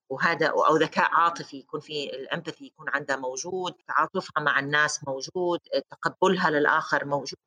وهذا 0.10 0.48
أو 0.48 0.76
ذكاء 0.76 1.12
عاطفي 1.12 1.58
يكون 1.58 1.80
في 1.80 2.10
ال 2.16 2.22
empathy 2.22 2.66
يكون 2.66 2.90
عندها 2.90 3.16
موجود 3.16 3.74
تعاطفها 3.88 4.44
مع 4.44 4.60
الناس 4.60 5.04
موجود 5.08 5.60
تقبلها 5.92 6.50
للآخر 6.50 7.06
موجود. 7.06 7.40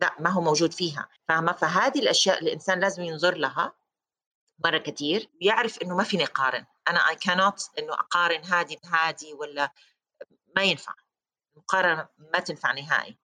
لا 0.00 0.14
ما 0.20 0.30
هو 0.30 0.40
موجود 0.40 0.72
فيها. 0.72 1.08
فاهمة؟ 1.28 1.52
فهذه 1.52 1.98
الأشياء 1.98 2.42
الإنسان 2.42 2.80
لازم 2.80 3.02
ينظر 3.02 3.36
لها 3.36 3.72
مرة 4.64 4.78
كثير 4.78 5.30
يعرف 5.40 5.82
إنه 5.82 5.96
ما 5.96 6.04
فيني 6.04 6.24
أقارن. 6.24 6.66
أنا 6.88 7.08
اي 7.08 7.16
كانوت 7.16 7.70
إنه 7.78 7.92
أقارن 7.92 8.44
هذه 8.44 8.76
بهذه 8.84 9.34
ولا 9.34 9.72
ما 10.56 10.62
ينفع. 10.62 10.94
المقارنه 11.56 12.08
ما 12.18 12.38
تنفع 12.38 12.72
نهائي. 12.72 13.18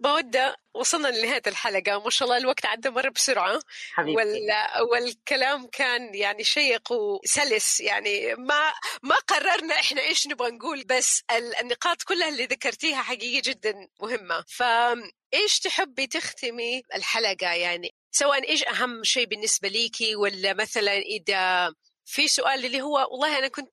مودة 0.00 0.56
وصلنا 0.74 1.08
لنهاية 1.08 1.42
الحلقة. 1.46 2.02
ما 2.04 2.10
شاء 2.10 2.28
الله 2.28 2.38
الوقت 2.38 2.66
عدى 2.66 2.90
مرة 2.90 3.08
بسرعة. 3.08 3.60
وال... 3.98 4.50
والكلام 4.90 5.66
كان 5.66 6.14
يعني 6.14 6.44
شيق 6.44 6.92
وسلس. 6.92 7.80
يعني 7.80 8.34
ما 8.34 8.72
ما 9.02 9.16
قررنا 9.16 9.74
إحنا 9.74 10.02
إيش 10.02 10.26
نبغى 10.26 10.50
نقول 10.50 10.84
بس 10.84 11.22
النقاط 11.60 12.02
كلها 12.02 12.28
اللي 12.28 12.46
ذكرتيها 12.46 13.02
حقيقة 13.02 13.42
جدا 13.50 13.88
مهمة. 14.00 14.44
فايش 14.48 15.58
تحبي 15.62 16.06
تختمي 16.06 16.82
الحلقة 16.94 17.52
يعني؟ 17.52 17.94
سواء 18.18 18.48
إيش 18.50 18.64
أهم 18.64 19.04
شيء 19.04 19.26
بالنسبة 19.26 19.68
ليكي 19.68 20.16
ولا 20.16 20.54
مثلا 20.54 20.92
إذا 20.92 21.74
في 22.04 22.28
سؤال 22.28 22.64
اللي 22.64 22.82
هو 22.82 23.08
والله 23.10 23.38
أنا 23.38 23.48
كنت 23.48 23.72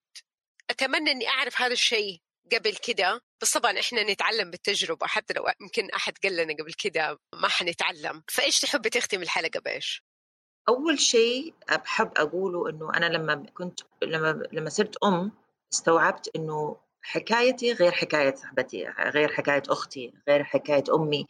أتمنى 0.70 1.12
إني 1.12 1.28
أعرف 1.28 1.62
هذا 1.62 1.74
الشيء 1.74 2.22
قبل 2.54 2.76
كده 2.76 3.22
بس 3.41 3.58
طبعا 3.58 3.80
إحنا 3.80 4.04
نتعلم 4.04 4.52
بالتجربة 4.52 5.08
حتى 5.08 5.34
لو 5.34 5.44
يمكن 5.62 5.89
أحد 5.89 6.14
قال 6.24 6.36
لنا 6.36 6.54
قبل 6.54 6.74
كده 6.74 7.20
ما 7.34 7.48
حنتعلم. 7.48 8.24
فإيش 8.28 8.60
تحبي 8.60 8.89
تختم 8.89 9.22
الحلقة 9.22 9.60
بإيش؟ 9.60 10.04
أول 10.70 11.00
شيء 11.00 11.54
بحب 11.70 12.12
أقوله 12.18 12.70
إنه 12.70 12.94
أنا 12.94 13.06
لما 13.06 13.46
كنت 13.54 13.80
لما 14.04 14.44
لما 14.52 14.70
صرت 14.70 15.04
أم 15.04 15.32
استوعبت 15.74 16.36
إنه 16.36 16.78
حكايتي 17.02 17.74
غير 17.74 17.91
حكاية 17.91 18.36
صاحبتي 18.36 18.86
غير 18.88 19.34
حكاية 19.34 19.64
أختي 19.70 20.14
غير 20.28 20.44
حكاية 20.44 20.84
أمي 20.96 21.28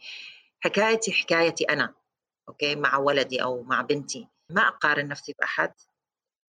حكايتي 0.60 1.12
حكايتي 1.12 1.64
أنا. 1.64 2.03
okay 2.48 2.74
مع 2.76 2.96
ولدي 2.96 3.42
أو 3.42 3.62
مع 3.62 3.80
بنتي. 3.80 4.28
ما 4.50 4.68
أقارن 4.68 5.08
نفسي 5.08 5.34
بأحد. 5.38 5.72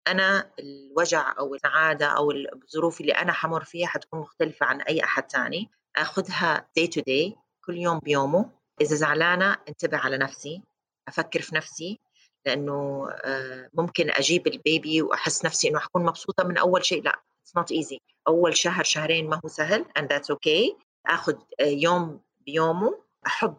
أنا 0.08 0.50
الوجع 0.58 1.34
أو 1.38 1.54
السعادة 1.54 2.06
أو 2.06 2.30
الظروف 2.30 3.00
اللي 3.00 3.12
أنا 3.12 3.32
حمر 3.32 3.64
فيها 3.64 3.86
حتكون 3.86 4.20
مختلفة 4.20 4.66
عن 4.66 4.80
أي 4.80 5.04
أحد 5.04 5.30
ثاني 5.30 5.70
آخذها 5.96 6.68
day 6.80 6.86
to 6.86 7.00
day 7.00 7.38
كل 7.64 7.76
يوم 7.76 7.98
بيومه. 7.98 8.50
إذا 8.80 8.94
زعلانة 8.96 9.56
انتبه 9.68 9.98
على 9.98 10.18
نفسي. 10.18 10.62
أفكر 11.08 11.40
في 11.40 11.54
نفسي. 11.54 12.00
لأنه 12.46 13.08
آه، 13.10 13.70
ممكن 13.74 14.10
أجيب 14.10 14.46
ال 14.46 14.57
baby 14.57 15.02
وأحس 15.02 15.44
نفسي 15.44 15.68
إنه 15.68 15.78
حكون 15.78 16.04
مبسوطة 16.04 16.44
من 16.44 16.58
أول 16.58 16.84
شيء. 16.84 17.02
لا 17.02 17.20
it's 17.42 17.56
not 17.56 17.72
easy 17.72 18.00
أول 18.28 18.56
شهر 18.56 18.84
شهرين 18.84 19.28
ما 19.28 19.40
هو 19.44 19.48
سهل 19.48 19.84
and 19.98 20.02
that's 20.02 20.34
okay. 20.36 20.76
آخذ 21.06 21.34
آه، 21.60 21.64
يوم 21.64 22.20
بيومه. 22.40 23.02
أحب 23.26 23.56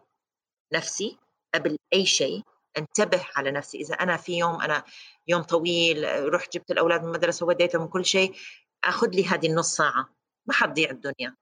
نفسي. 0.73 1.17
قبل 1.55 1.77
أي 1.93 2.05
شيء 2.05 2.41
انتبه 2.77 3.25
على 3.35 3.51
نفسي. 3.51 3.77
إذا 3.77 3.95
أنا 3.95 4.17
في 4.17 4.37
يوم 4.37 4.61
أنا 4.61 4.83
يوم 5.27 5.41
طويل 5.41 6.33
رحت 6.33 6.53
جبت 6.53 6.71
الأولاد 6.71 7.01
من 7.01 7.07
المدرسة 7.07 7.45
وديتهم 7.45 7.87
كل 7.87 8.05
شيء 8.05 8.35
آخذ 8.83 9.07
لي 9.07 9.25
هذه 9.25 9.47
النص 9.47 9.75
ساعة. 9.75 10.09
ما 10.45 10.53
حتضيع 10.53 10.89
الدنيا. 10.89 11.35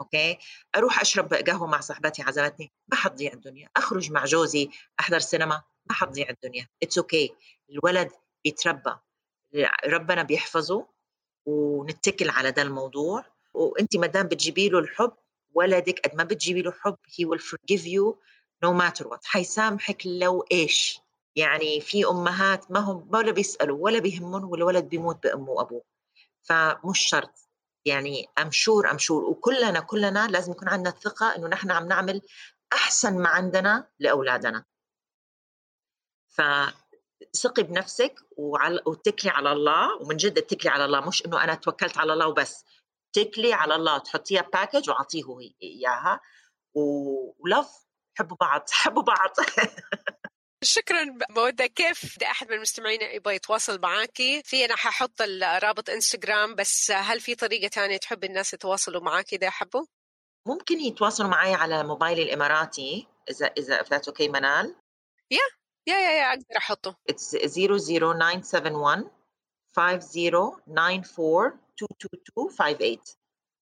okay؟ 0.00 0.38
أروح 0.76 1.00
أشرب 1.00 1.34
قهوة 1.34 1.66
مع 1.66 1.80
صاحبتي 1.80 2.22
عزمتني. 2.22 2.72
ما 2.88 2.96
حتضيع 2.96 3.32
الدنيا. 3.32 3.68
أخرج 3.76 4.10
مع 4.10 4.24
جوزي 4.24 4.70
أحضر 5.00 5.18
سينما. 5.18 5.62
ما 5.86 5.94
حتضيع 5.94 6.28
الدنيا. 6.30 6.68
it's 6.82 6.98
okay 6.98 7.28
okay. 7.28 7.32
الولد 7.70 8.10
بيتربى. 8.44 8.96
ربنا 9.86 10.22
بيحفظه 10.22 10.86
ونتكل 11.46 12.30
على 12.30 12.50
ده 12.50 12.62
الموضوع. 12.62 13.24
وانت 13.54 13.96
ما 13.96 14.06
دام 14.06 14.26
بتجيبي 14.26 14.68
له 14.68 14.78
الحب 14.78 15.12
ولدك 15.54 16.00
قد 16.00 16.14
ما 16.14 16.24
بتجيبي 16.24 16.62
له 16.62 16.72
حب 16.72 16.96
he 17.08 17.24
will 17.24 17.42
forgive 17.42 17.84
you 17.86 18.14
no 18.64 18.72
matter 18.72 19.04
what. 19.08 19.24
حيسامحك 19.24 20.02
لو 20.06 20.44
إيش؟ 20.52 21.00
يعني 21.36 21.80
في 21.80 22.06
أمهات 22.06 22.70
ما 22.70 22.80
هم 22.80 23.08
ولا 23.12 23.32
بيسألوا 23.32 23.78
ولا 23.80 23.98
بيهمهم 23.98 24.50
والولد 24.50 24.84
بيموت 24.84 25.22
بأمه 25.22 25.50
وأبوه. 25.50 25.82
فمش 26.42 27.00
شرط. 27.00 27.48
يعني 27.84 28.28
I'm 28.38 28.50
sure 28.50 28.90
I'm 28.90 28.98
sure 28.98 29.24
وكلنا 29.24 29.80
كلنا 29.80 30.28
لازم 30.28 30.52
يكون 30.52 30.68
عندنا 30.68 30.90
الثقة 30.90 31.36
إنه 31.36 31.48
نحن 31.48 31.70
عم 31.70 31.88
نعمل 31.88 32.22
أحسن 32.72 33.18
ما 33.18 33.28
عندنا 33.28 33.88
لأولادنا. 33.98 34.64
فثقي 36.28 37.62
بنفسك 37.62 38.14
وعلى 38.36 38.82
واتكلي 38.86 39.30
على 39.30 39.52
الله. 39.52 39.96
ومن 39.96 40.16
جد 40.16 40.38
اتكلي 40.38 40.70
على 40.70 40.84
الله. 40.84 41.08
مش 41.08 41.26
إنه 41.26 41.44
أنا 41.44 41.54
توكلت 41.54 41.98
على 41.98 42.12
الله 42.12 42.28
وبس. 42.28 42.64
اتكلي 43.16 43.52
على 43.52 43.74
الله. 43.74 43.98
تحطيها 43.98 44.42
باكج 44.42 44.90
وأعطيه 44.90 45.24
إياها. 45.62 46.20
ولف. 46.74 47.85
حبوا 48.18 48.36
بعض 48.40 48.62
حبوا 48.70 49.02
بعض. 49.02 49.30
شكرا 50.64 51.18
مودة. 51.30 51.66
كيف 51.66 52.22
أحد 52.22 52.48
من 52.48 52.54
المستمعين 52.56 53.02
يبغى 53.02 53.34
يتواصل 53.34 53.80
معاكي؟ 53.80 54.42
في 54.42 54.64
أنا 54.64 54.76
ححط 54.76 55.22
رابط 55.62 55.90
إنستغرام 55.90 56.54
بس 56.54 56.90
هل 56.90 57.20
في 57.20 57.34
طريقة 57.34 57.68
ثانية 57.68 57.96
تحب 57.96 58.24
الناس 58.24 58.54
يتواصلوا 58.54 59.02
معاكي 59.02 59.36
إذا 59.36 59.50
حبوا 59.50 59.86
ممكن 60.46 60.80
يتواصلوا 60.80 61.28
معي 61.30 61.54
على 61.54 61.84
موبايلي 61.84 62.22
الإماراتي 62.22 63.06
اذا 63.30 63.46
إذا 63.46 63.82
if 63.82 63.86
that's 63.86 64.12
okay 64.12 64.28
منال. 64.28 64.76
يا 65.30 65.38
يا 65.86 65.94
يا 65.98 66.10
يا 66.10 66.30
أقدر 66.30 66.56
أحطه. 66.56 66.96
It's 67.12 67.36
00971 67.36 69.10
5094 69.76 71.60
22258 71.82 72.98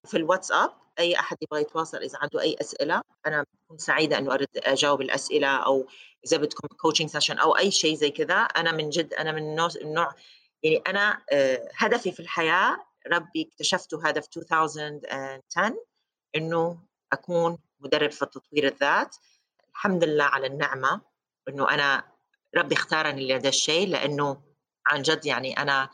في 0.07 0.17
الواتساب 0.17 0.84
أي 0.99 1.19
أحد 1.19 1.37
يبغى 1.43 1.61
يتواصل 1.61 1.99
إذا 1.99 2.19
عنده 2.23 2.41
أي 2.41 2.57
أسئلة 2.61 3.03
أنا 3.27 3.45
بكون 3.55 3.79
سعيدة 3.79 4.19
إنه 4.19 4.35
أرد 4.35 4.49
أجاوب 4.57 5.01
الأسئلة 5.01 5.49
أو 5.49 5.87
إذا 6.27 6.37
بدكم 6.37 6.69
coaching 6.69 7.09
session 7.09 7.39
أو 7.39 7.57
أي 7.57 7.71
شيء 7.71 7.97
زي 7.97 8.11
كذا. 8.11 8.35
أنا 8.35 8.73
من 8.73 8.91
جد 8.91 9.15
أنا 9.15 9.33
من 9.33 9.59
النوع 9.83 10.15
يعني 10.63 10.77
أنا 10.87 11.23
آه، 11.33 11.69
هدفي 11.77 12.13
في 12.13 12.21
الحياة 12.21 12.87
ربي 13.13 13.51
اكتشفته 13.53 14.09
هذا 14.09 14.21
في 14.21 14.29
2010 14.37 15.77
إنه 16.37 16.79
أكون 17.13 17.59
مدرب 17.81 18.11
في 18.11 18.27
تطوير 18.27 18.67
الذات. 18.67 19.17
الحمد 19.71 20.05
لله 20.05 20.25
على 20.25 20.47
النعمة 20.47 21.01
إنه 21.49 21.71
أنا 21.71 22.05
ربي 22.57 22.75
اختارني 22.75 23.29
لهذا 23.29 23.49
الشيء 23.49 23.89
لأنه 23.89 24.43
عن 24.87 25.03
جد 25.03 25.27
يعني 25.27 25.59
أنا 25.59 25.91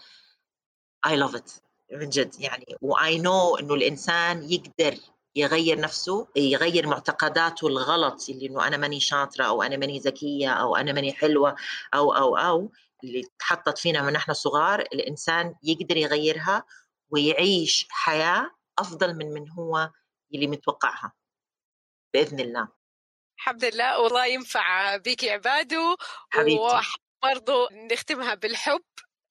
I 1.07 1.17
love 1.17 1.35
it. 1.35 1.70
من 1.93 2.09
جد 2.09 2.41
يعني 2.41 2.77
و 2.81 3.19
I 3.19 3.26
know 3.26 3.57
إنه 3.57 3.75
الإنسان 3.75 4.53
يقدر 4.53 4.99
يغير 5.37 5.81
نفسه 5.81 6.29
يغير 6.37 6.87
معتقداته 6.87 7.67
الغلط 7.67 8.29
اللي 8.29 8.47
إنه 8.47 8.67
أنا 8.67 8.77
ماني 8.77 9.01
شاطرة 9.01 9.45
أو 9.45 9.63
أنا 9.63 9.77
ماني 9.77 9.99
ذكية 9.99 10.51
أو 10.51 10.77
أنا 10.77 10.93
ماني 10.93 11.13
حلوة 11.13 11.57
أو 11.95 12.13
أو 12.13 12.37
أو 12.37 12.73
اللي 13.05 13.23
تحطت 13.39 13.79
فينا 13.79 14.03
من 14.03 14.13
نحن 14.13 14.33
صغار 14.33 14.81
الإنسان 14.81 15.55
يقدر 15.63 15.97
يغيرها 15.97 16.65
ويعيش 17.11 17.87
حياة 17.91 18.51
أفضل 18.79 19.15
من 19.17 19.33
من 19.33 19.51
هو 19.51 19.91
اللي 20.35 20.47
متوقعها 20.47 21.13
بإذن 22.15 22.41
الله. 22.41 22.69
الحمد 23.39 23.65
لله 23.65 24.01
والله 24.01 24.27
ينفع 24.27 24.97
بيك 24.97 25.25
عبادو. 25.25 25.97
حبيبتي. 26.31 26.81
وبرضه 27.25 27.69
نختمها 27.93 28.35
بالحب 28.35 28.85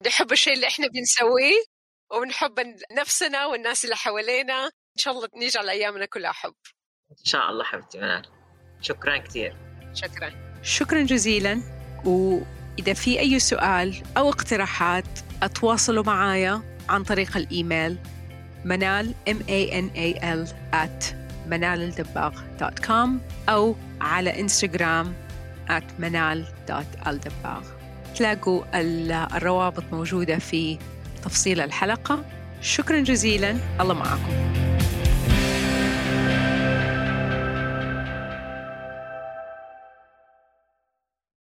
نحب 0.06 0.32
الشيء 0.32 0.54
اللي 0.54 0.66
إحنا 0.66 0.86
بنسويه. 0.86 1.64
ونحب 2.12 2.54
نفسنا 2.92 3.46
والناس 3.46 3.84
اللي 3.84 3.96
حوالينا. 3.96 4.64
إن 4.66 4.96
شاء 4.96 5.14
الله 5.14 5.28
نجعل 5.36 5.68
أيامنا 5.68 6.06
كلها 6.06 6.32
حب. 6.32 6.54
إن 7.10 7.24
شاء 7.24 7.50
الله 7.50 7.64
حبيبتي 7.64 7.98
منال 7.98 8.26
شكرا 8.80 9.16
كثير. 9.16 9.56
شكرا. 9.94 10.32
شكرا 10.62 11.02
جزيلا. 11.02 11.62
وإذا 12.04 12.92
في 12.94 13.20
أي 13.20 13.38
سؤال 13.38 14.02
أو 14.16 14.28
اقتراحات 14.28 15.04
أتواصلوا 15.42 16.04
معايا 16.04 16.62
عن 16.88 17.04
طريق 17.04 17.36
الإيميل 17.36 17.98
منال 18.64 19.14
m 19.28 19.36
a 19.36 19.72
n 19.72 19.90
a 19.96 20.20
l 20.22 20.48
at 20.74 21.14
منالالدباغ.com 21.46 23.08
أو 23.48 23.76
على 24.00 24.40
إنستغرام 24.40 25.14
at 25.68 26.00
منال.الدباغ 26.00 27.64
تلاقوا 28.16 28.62
الروابط 29.36 29.84
موجودة 29.92 30.38
في 30.38 30.78
تفصيل 31.24 31.60
الحلقة. 31.60 32.24
شكرا 32.60 33.00
جزيلا. 33.00 33.56
الله 33.80 33.94
معكم. 33.94 34.69